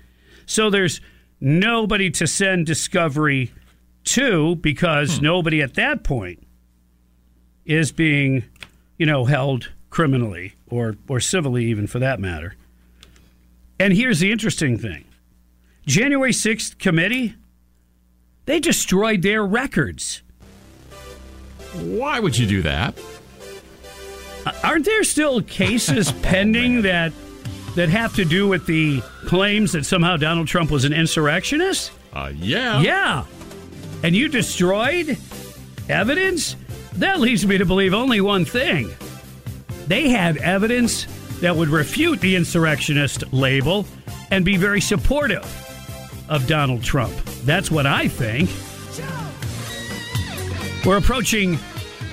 So 0.46 0.70
there's 0.70 1.00
nobody 1.40 2.10
to 2.12 2.26
send 2.26 2.66
discovery 2.66 3.52
to 4.04 4.56
because 4.56 5.18
hmm. 5.18 5.24
nobody 5.24 5.62
at 5.62 5.74
that 5.74 6.04
point 6.04 6.46
is 7.64 7.92
being, 7.92 8.44
you 8.96 9.06
know, 9.06 9.24
held 9.24 9.70
criminally 9.90 10.54
or 10.68 10.96
or 11.08 11.20
civilly 11.20 11.66
even 11.66 11.86
for 11.86 11.98
that 11.98 12.20
matter. 12.20 12.54
And 13.80 13.92
here's 13.92 14.20
the 14.20 14.32
interesting 14.32 14.78
thing. 14.78 15.04
January 15.86 16.32
6th 16.32 16.78
committee 16.78 17.34
they 18.48 18.60
destroyed 18.60 19.20
their 19.20 19.44
records. 19.44 20.22
Why 21.74 22.18
would 22.18 22.38
you 22.38 22.46
do 22.46 22.62
that? 22.62 22.98
Aren't 24.64 24.84
there 24.84 25.04
still 25.04 25.42
cases 25.42 26.12
pending 26.22 26.82
that 26.82 27.12
that 27.74 27.88
have 27.88 28.14
to 28.16 28.24
do 28.24 28.48
with 28.48 28.66
the 28.66 29.00
claims 29.26 29.72
that 29.72 29.84
somehow 29.86 30.16
Donald 30.16 30.48
Trump 30.48 30.70
was 30.70 30.84
an 30.84 30.92
insurrectionist? 30.92 31.92
Uh, 32.12 32.32
yeah. 32.36 32.80
Yeah. 32.80 33.24
And 34.02 34.14
you 34.16 34.28
destroyed 34.28 35.16
evidence? 35.88 36.56
That 36.94 37.20
leads 37.20 37.46
me 37.46 37.58
to 37.58 37.64
believe 37.66 37.94
only 37.94 38.20
one 38.20 38.44
thing. 38.44 38.90
They 39.86 40.08
had 40.08 40.36
evidence 40.38 41.06
that 41.40 41.54
would 41.54 41.68
refute 41.68 42.20
the 42.20 42.34
insurrectionist 42.36 43.32
label 43.32 43.86
and 44.30 44.44
be 44.44 44.56
very 44.56 44.80
supportive 44.80 45.44
of 46.28 46.46
Donald 46.46 46.82
Trump. 46.82 47.14
That's 47.44 47.70
what 47.70 47.86
I 47.86 48.08
think. 48.08 48.50
We're 50.84 50.98
approaching 50.98 51.58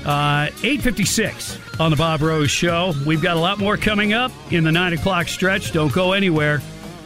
uh, 0.05 0.47
856 0.63 1.57
on 1.79 1.91
the 1.91 1.97
Bob 1.97 2.21
Rose 2.21 2.51
Show. 2.51 2.93
We've 3.05 3.21
got 3.21 3.37
a 3.37 3.39
lot 3.39 3.57
more 3.59 3.77
coming 3.77 4.13
up 4.13 4.31
in 4.51 4.63
the 4.63 4.71
9 4.71 4.93
o'clock 4.93 5.27
stretch. 5.27 5.71
Don't 5.71 5.91
go 5.91 6.13
anywhere. 6.13 6.61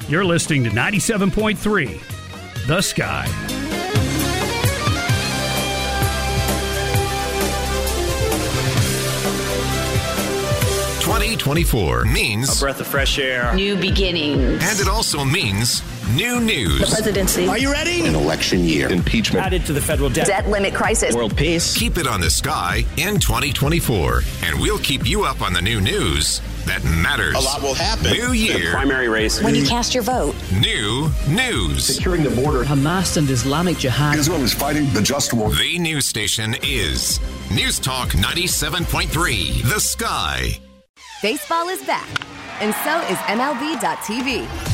You're 0.08 0.26
listening 0.26 0.64
to 0.66 0.70
97.3 0.72 2.68
The 2.68 2.82
Sky. 2.82 3.26
2024 11.02 12.06
means 12.06 12.58
A 12.58 12.64
breath 12.64 12.80
of 12.82 12.88
fresh 12.88 13.18
air. 13.18 13.54
New 13.56 13.76
beginnings. 13.78 14.62
and 14.64 14.80
it 14.80 14.88
also 14.88 15.24
means 15.26 15.82
new 16.16 16.39
news. 16.39 16.80
The 16.80 16.88
presidency. 16.88 17.47
Are 17.47 17.57
you 17.57 17.72
ready? 17.72 18.05
An 18.05 18.16
election 18.16 18.64
year. 18.64 18.89
Impeachment. 18.89 19.45
Added 19.45 19.66
to 19.66 19.74
the 19.74 19.82
federal 19.82 20.10
debt. 20.10 20.28
Debt 20.28 20.47
limit 20.47 20.74
crisis. 20.74 21.16
World 21.16 21.36
peace. 21.38 21.78
Keep 21.78 21.97
it 21.97 22.07
on 22.07 22.22
the 22.22 22.30
sky 22.30 22.86
in 22.97 23.20
2024, 23.20 24.22
and 24.43 24.60
we'll 24.60 24.80
keep 24.80 25.07
you 25.07 25.24
up 25.24 25.41
on 25.41 25.53
the 25.53 25.62
new 25.62 25.80
news 25.82 26.41
that 26.66 26.84
matters. 26.84 27.36
A 27.36 27.39
lot 27.39 27.62
will 27.62 27.74
happen. 27.74 28.12
New 28.12 28.32
year, 28.34 28.72
Primary 28.72 29.07
race. 29.07 29.41
When 29.41 29.55
you 29.55 29.66
cast 29.66 29.93
your 29.93 30.03
vote. 30.03 30.36
new 30.51 31.10
news. 31.28 31.86
Securing 31.95 32.24
the 32.24 32.30
border. 32.30 32.64
Hamas 32.64 33.18
and 33.18 33.30
Islamic 33.30 33.78
Jihad. 33.78 34.18
Israel 34.18 34.41
is 34.43 34.53
fighting 34.53 34.91
the 34.93 35.01
just 35.01 35.34
war. 35.34 35.51
The 35.51 35.80
news 35.80 36.05
station 36.05 36.55
is 36.64 37.20
News 37.51 37.80
Talk 37.80 38.10
97.3, 38.10 39.64
The 39.70 39.80
Sky. 39.80 40.60
Baseball 41.22 41.68
is 41.70 41.84
back, 41.84 42.07
and 42.62 42.74
so 42.84 42.99
is 43.12 43.18
MLB.tv. 43.28 44.68